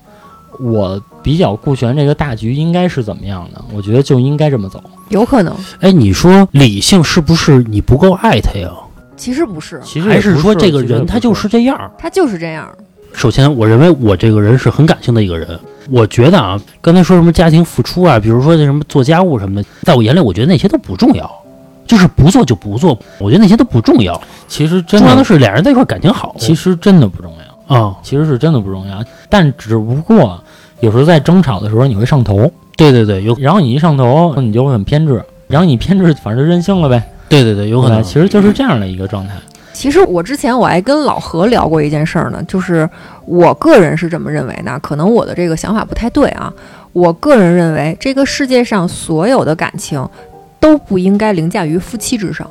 [0.59, 3.62] 我比较顾全这个大局应该是怎么样的？
[3.74, 4.82] 我觉得就应该这么走。
[5.09, 8.70] 有可能，哎，你说理性是不是你不够爱他呀？
[9.16, 11.90] 其实不是，其实还是说这个人他就是这样？
[11.98, 12.68] 他就是这样。
[13.12, 15.59] 首先，我认为我这个人是很感性的一个人。
[15.90, 21.30] 我觉得啊，刚才说什么家庭付出啊，比如说这什么做家务什么的，在我眼里，我觉得那些都不重要，
[21.86, 22.98] 就是不做就不做。
[23.18, 26.34] 我觉得那些都不重要，其实真重要的的，是俩人在一块儿感情好。
[26.38, 27.46] 其实真的不重要。
[27.74, 30.40] 啊，其实是真的不重要，但只不过
[30.81, 38.03] 有时候在争吵的时候你会上头，对对对，有然后你一上头，你就会很偏执，然后你偏执，反正就任性了呗，对对对，有可能。
[38.03, 39.35] 其实就是这样的一个状态。
[39.72, 42.89] 其实我之前我还跟老何聊过一件事儿呢，就是
[43.27, 46.53] 我个人是这么认为的，可能我的这个想法不太对啊。
[46.95, 50.09] 我个人认为，这个世界上所有的感情
[50.59, 52.51] 都不应该凌驾于夫妻之上，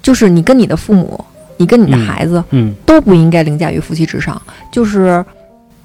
[0.00, 1.22] 就是你跟你的父母，
[1.58, 4.40] 你跟你的嗯孩子，嗯都不应该凌驾于夫妻之上。
[4.72, 5.22] 就是，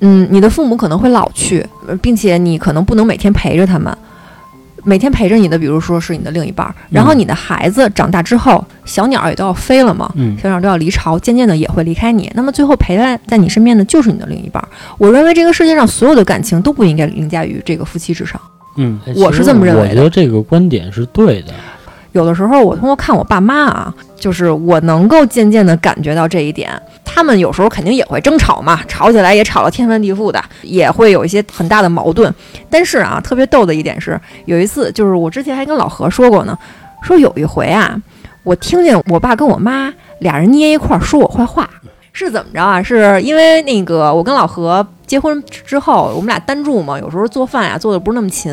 [0.05, 3.97] 嗯，你的父母可能会老去，呃并且你可能不能每天陪着他们。
[4.85, 12.29] 每天陪着你的，比如说是你的另一半儿，然后你的孩子长大之后，小鸟也都要飞了嘛，嗯小鸟都要离巢，渐渐的也会离开你。
[12.35, 14.67] 那么最后陪在在你身边的就是你的另一半儿。
[14.97, 18.37] 我认为这个世界上所有的感情都不应该凌驾于这个夫妻之上。
[18.75, 21.53] 嗯哎我是这么认为的我觉得这个观点是对的。
[22.13, 26.71] 有的时候我通过看我爸妈啊，就是我能够渐渐的感觉到这一点。
[27.03, 32.33] 他们有时候肯定也会争吵嘛，吵起来也吵得天翻地覆的，也会有一些很大的矛盾。
[32.69, 36.57] 但是啊，特别逗的一点是，有一次就是我之前还跟老何说过呢，
[37.03, 37.95] 说有一回啊，
[38.43, 41.69] 我听见我爸跟我妈俩人捏一块儿说我坏话。
[42.15, 42.81] 是怎么着啊？
[42.81, 48.51] 是因为那个我跟老何结婚之后，我们俩单住嘛，有时候做饭呀做的不是那么勤，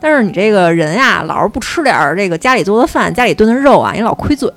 [0.00, 4.50] 但是你这个人呀，老是不吃点儿这个家里做的饭、家里炖的肉啊，你老亏嘴。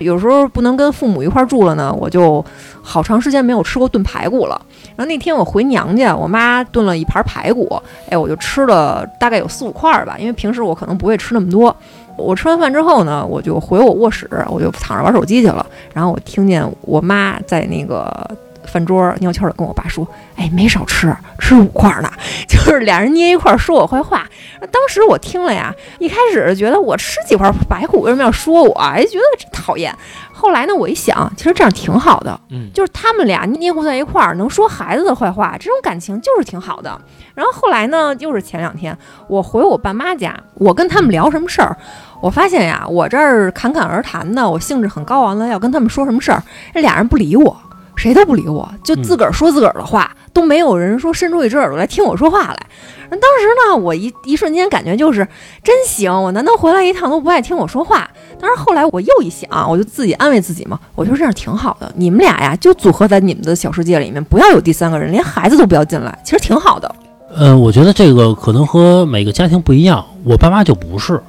[0.00, 2.44] 有时候不能跟父母一块儿住了呢，我就
[2.82, 4.60] 好长时间没有吃过炖排骨了。
[4.96, 7.80] 然后那天我回娘家，我妈炖了一盘排骨，
[8.10, 11.72] 哎，我就吃了大概有四五块儿吧，因为平时我可能不会吃那么多。
[12.16, 15.64] 我吃完饭之后呢，我就回我卧室，我就躺着玩手机去了。
[15.94, 18.28] 然后我听见我妈在那个
[18.70, 20.06] 饭桌悄悄的跟我爸说
[20.36, 22.10] ：“哎，没少吃，吃五块呢。
[22.48, 24.26] ”就是俩人捏一块儿说我坏话。
[24.70, 28.72] 当时我听了呀，一开始觉得我吃几块排骨为什么要说我？
[28.74, 29.94] 哎，觉得真讨厌。
[30.32, 36.98] 后来呢，我一想，其实这样挺好的，嗯，就是他们俩捏合在一块儿，能说孩子的坏话，这种感情就是挺好的。
[37.34, 38.96] 然后后来呢，又是前两天，
[39.28, 41.76] 我回我爸妈家，我跟他们聊什么事儿，
[42.22, 46.42] 我发现呀，我这儿侃侃而谈的，我兴致很高昂的要跟他们说什么事儿，
[46.72, 47.54] 这俩人不理我，
[48.00, 52.66] 谁都不理我，就自个儿说自个儿的话，都没有人说伸出一只耳朵来听我说话来。
[53.10, 55.18] 当时呢，我一一瞬间感觉就是
[55.62, 58.08] 真行，我难得回来一趟都不爱听我说话。
[58.40, 61.92] 但是后来我又一想，我就自己安慰自己嘛，我觉得这样挺好的。
[61.94, 66.94] 你们俩呀，就组合在你们的小世界里面，不要有第三个人，连孩子都不要进来，其实挺好的。
[67.36, 70.02] 嗯，我觉得这个可能和每个家庭不一样。
[70.24, 71.20] 我爸妈就不是，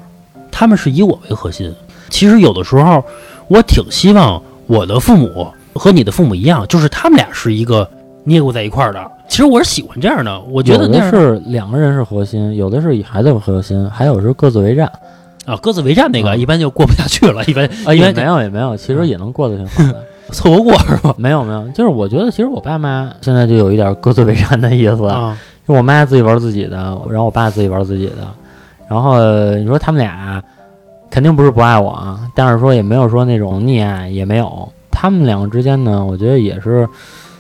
[0.50, 1.76] 他们是以我为核心。
[2.10, 3.04] 其实有的时候，
[3.50, 7.88] 我挺希望我的父母和你的父母一样，就是他们俩是一个
[8.24, 9.12] 捏过在一块儿的。
[9.28, 14.92] 其实我是喜欢这样的，我觉得那是两个人是核心，有的是以孩子为核心，还有是各自为战。
[15.46, 20.04] 啊，各自为战那个嗯一般就过不下去了， 一般啊，也一般没有也没有，其实也能过得挺好的。
[20.32, 21.14] 凑合过是吧？
[21.18, 25.36] 没有没有，就是我觉得其实我爸妈现在就有一点各自为战的意思，啊，
[25.68, 26.78] 就我妈自己玩自己的，
[27.10, 28.28] 然后我爸自己玩自己的，
[28.88, 30.42] 然后呃你说他们俩
[31.10, 34.72] 肯定不是不爱我啊，但是说也没有说那种溺爱，也没有。
[35.02, 36.88] 他们两个之间呢，我觉得也是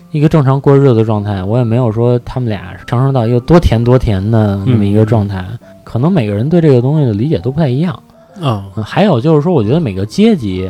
[0.09, 5.45] 一个正常过日子的状态，我也没有说他们俩上升到一个多甜多甜的那么一个状态。
[5.83, 7.93] 可能每个人对这个东西的理解都不太一样。
[8.41, 10.67] 啊，嗯还有就是说，我觉得每个阶级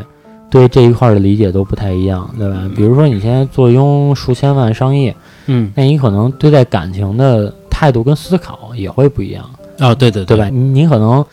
[0.50, 2.70] 对这一块儿的理解都不太一样，对吧？
[2.76, 5.16] 比如说你现在坐拥数千万商业，
[5.46, 9.50] 嗯那你可能对待感情的态度跟思考也会不一样。
[9.80, 11.24] 啊，对对对你可能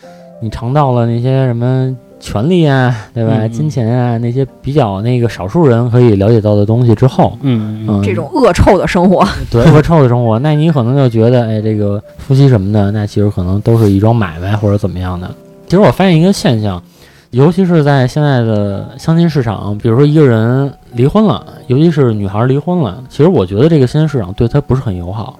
[0.40, 3.46] 你尝到了那些什么权利啊，对吧？
[3.48, 15.30] 金钱啊，那些比较那个少数人可以了解到的东西之后，嗯嗯嗯，这种恶臭的生活， 对恶臭的生活，那你可能就觉得，哎，这个夫妻什么的，那其实可能都是一桩买卖或者怎么样的。
[15.66, 16.82] 其实我发现一个现象，
[17.30, 25.38] 尤其是在现在的相亲市场，比如说一个人离婚了，尤其是女孩离婚了，其实我觉得这个相亲市场对她不是很友好。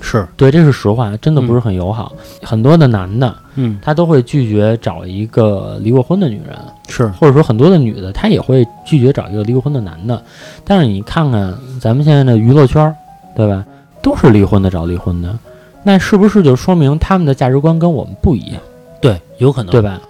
[0.00, 2.12] 是，对，这是实话，真的不是很友好。
[2.42, 6.56] 很多的男的，嗯他都会拒绝找一个离过婚的女人，
[6.88, 10.22] 是，或者说很多的女的，她也会拒绝找一个离过婚的男的。
[10.64, 12.94] 但是你看看咱们现在的娱乐圈儿，
[13.34, 13.64] 对吧？
[14.02, 15.36] 都是离婚的找离婚的，
[15.82, 18.60] 那是不是就说明他们的价值观跟我们不一样，
[19.00, 20.00] 对，有可能对吧？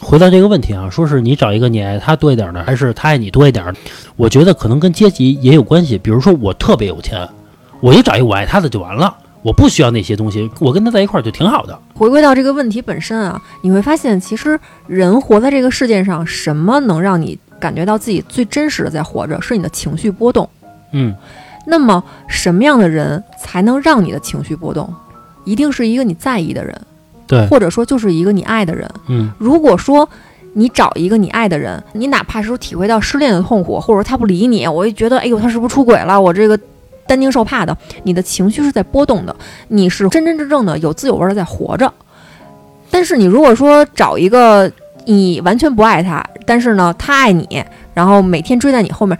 [0.00, 3.74] 回到这个问题啊，说是你找一个你爱他多一点的，还是他爱你多一点儿？
[4.16, 5.96] 我觉得可能跟阶级也有关系。
[5.96, 7.28] 比如说我特别有钱，
[7.80, 9.16] 我就找一个我爱他的就完了，
[9.46, 11.78] 我不需要那些东西，我跟他在一块儿就挺好的。
[11.94, 19.40] 回归到这个问题本身啊，你会发现，其实人活在这个世界上，什么能让你感觉到自己最真实的在活着？
[19.40, 20.50] 是你的情绪波动。
[20.92, 21.14] 嗯，
[21.68, 24.92] 那么，什么样的人才能让你的情绪波动？
[25.44, 26.76] 一定是一个你在意的人，
[27.28, 28.90] 对，或者说就是一个你爱的人。
[29.06, 30.08] 嗯如果说
[30.54, 36.20] 你找一个你爱的人，你哪怕是说体会到失恋的痛苦，或者说他不理你，我就觉得，哎呦，他是不是出轨了？
[36.20, 36.58] 我这个
[37.06, 39.34] 担惊受怕的，你的情绪是在波动的，
[39.68, 41.92] 你是真真正正的有滋有味的在活着。
[42.90, 44.70] 但是你如果说找一个
[45.04, 49.18] 你完全不爱他，但是呢他爱你，然后每天追在你后面，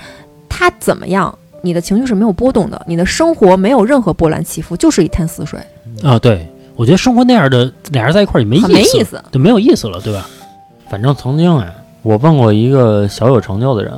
[0.49, 1.37] 他怎么样？
[1.63, 5.59] 你的情绪是没有波动的，你的生活没有任何波澜起伏，就是一潭死水，
[6.01, 9.21] 啊，对，我觉得生活那样的俩人在一块儿也没意思，没意思。
[9.33, 10.29] 就没有意思了，对吧？
[10.89, 13.93] 反正曾经啊，我问过一个小有成就的人，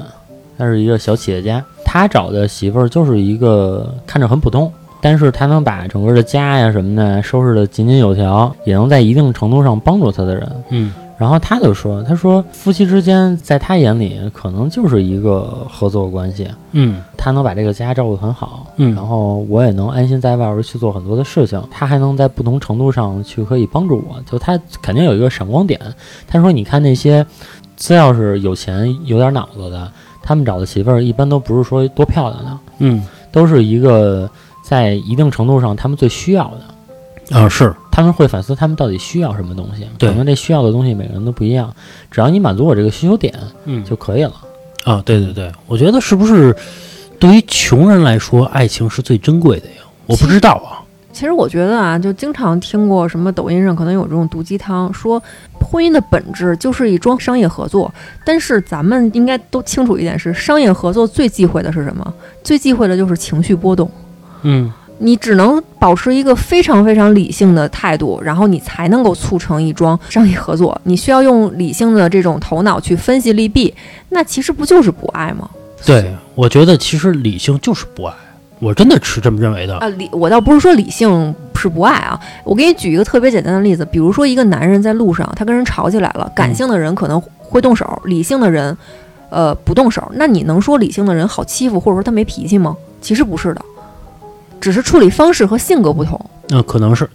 [0.57, 4.71] 他是一个小企业家，他找的媳妇儿就是一个看着很普通，
[5.01, 10.47] 但是他能把整个的家呀什么的收拾得井井有条，也能在一定程度上帮助他的人。
[10.69, 25.81] 嗯然后他就说：“他说夫妻之间在他眼里可能就是一个合作关系，嗯他能把这个家照顾得很好，嗯然后我也能安心在外边去做很多的事情，他还能在不同程度上去可以帮助我，就他肯定有一个闪光点。
[26.29, 27.27] 他说：你看那些
[27.77, 29.91] 只要是有钱有点脑子的，
[30.29, 33.03] 他们找的媳妇儿一般都不是说多漂亮的，嗯
[33.33, 34.29] 都是一个
[34.63, 37.39] 在一定程度上他们最需要的。
[37.39, 41.75] 啊是，他们会反思他们到底需要什么东西，对可能这需要的东西每个人都不一样，
[42.11, 43.33] 只要你满足我这个需求点
[43.65, 44.35] 嗯就可以了。
[44.85, 46.55] 啊，对对对，我觉得是不是
[47.19, 49.83] 对于穷人来说，爱情是最珍贵的呀？
[50.05, 50.78] 我不知道啊。
[51.19, 55.21] 其实我觉得啊，就经常听过什么抖音上可能有这种毒鸡汤，说
[55.61, 57.93] 婚姻的本质就是一桩商业合作。
[58.25, 62.15] 但是咱们应该都清楚一点是，商业合作最忌讳的是什么？
[62.45, 63.91] 最忌讳的就是情绪波动。
[64.43, 70.81] 嗯你只能保持一个非常非常理性的态度，然后你才能够促成一桩商业合作。
[70.85, 73.75] 你需要用理性的这种头脑去分析利弊，
[74.11, 75.51] 那其实不就是不爱吗？
[75.85, 78.15] 对，我觉得其实理性就是不爱，
[78.61, 79.77] 我真的是这么认为的。
[79.79, 88.77] 啊，理我倒不是说理性是不爱啊，我给你举一个特别简单的例子，比如说一个男人在路上，他跟人吵起来了，感性的人可能会动手，理性的人，
[89.31, 90.11] 呃，不动手。
[90.15, 92.77] 那你能说理性的人好欺负，或者说他没脾气吗？
[93.01, 93.63] 其实不是的，
[94.61, 96.21] 只是处理方式和性格不同。
[96.51, 97.09] 嗯、可能是，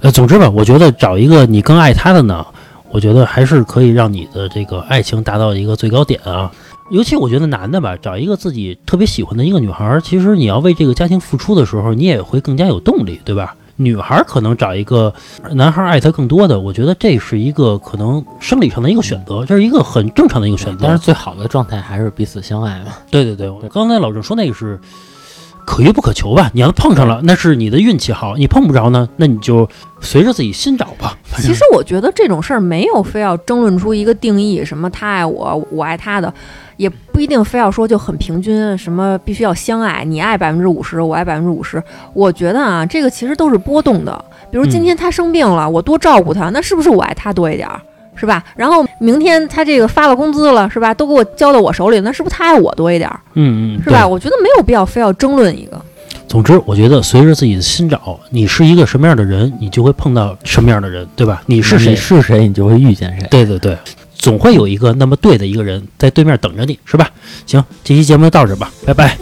[0.00, 2.44] 呃，总之吧，我觉得找一个你更爱他的呢，
[2.90, 6.50] 我觉得还是可以让你的这个爱情达到一个最高点啊。
[6.90, 13.54] 尤其我觉得男的吧，找一个自己特别喜欢的一个女孩儿，其实你要为这个家庭付出的时候，你也会更加有动力，对吧？
[13.76, 15.14] 女孩儿可能找一个
[15.52, 20.80] 男孩儿爱她更多的，我觉得这是一个可能生理上的一个选择，这是一个很正常的一个选择。
[20.82, 22.92] 但是最好的状态还是彼此相爱嘛。
[23.10, 24.78] 对对对，我刚才老郑说那个是
[25.70, 26.50] 可遇不可求吧？
[26.52, 29.68] 你要碰上了，那是你的运气好；你碰不着呢，那你就
[30.00, 31.16] 随着自己心找吧。
[31.36, 36.34] 其实我觉得这种事儿没有非要争论出一个定义，什么他爱我，我爱他的，
[36.76, 41.80] 也不一定非要说就很平均，什么必须要相爱，你爱百分之五十，我爱百分之五十。
[42.14, 44.24] 我觉得啊，这个其实都是波动的。
[44.50, 47.80] 比如今天他生病了，我多照顾他，那是不是我爱他多一点儿？
[48.20, 48.44] 是吧？
[48.54, 50.92] 然后明天他这个发了工资了，是吧？
[50.92, 53.18] 都给我交到我手里，那是不是他爱我多一点儿？
[53.34, 54.06] 嗯嗯，是吧？
[54.06, 55.80] 我觉得没有必要非要争论一个。
[56.28, 61.42] 总之，我觉得随着自己的心找，你是一个什么样的人，你就会碰到什么样的人，对吧？
[61.46, 61.96] 你是谁你？
[61.96, 63.26] 是谁，你就会遇见谁。
[63.30, 63.76] 对对对，
[64.14, 67.08] 总会有一个那么对的一个人在对面等着你，是吧？
[67.46, 69.16] 行，这期节目就到这儿吧，拜拜。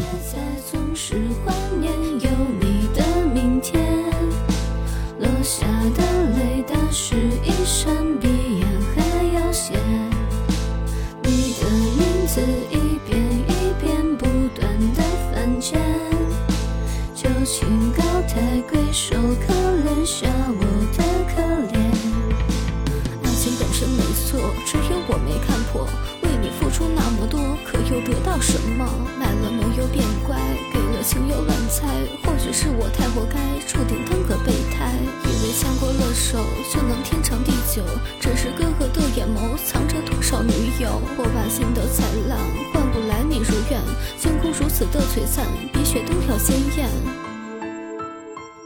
[28.39, 28.87] 要什么？
[29.19, 30.39] 买了浓油变乖，
[30.73, 31.89] 给了情又乱猜。
[32.23, 33.37] 或许是我太活该，
[33.67, 34.95] 注定当个备胎。
[35.25, 36.39] 以为牵过了手
[36.73, 37.83] 就能天长地久，
[38.21, 41.03] 只是哥哥的眼眸藏着多少女友？
[41.19, 42.39] 我把心的灿烂
[42.73, 43.83] 换不来你如愿，
[44.17, 46.89] 星空如此的璀璨，比雪都要鲜艳。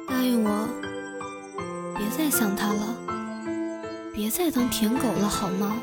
[0.07, 0.69] 答应我，
[1.97, 2.95] 别再想他了，
[4.13, 5.79] 别再当舔狗了，好吗？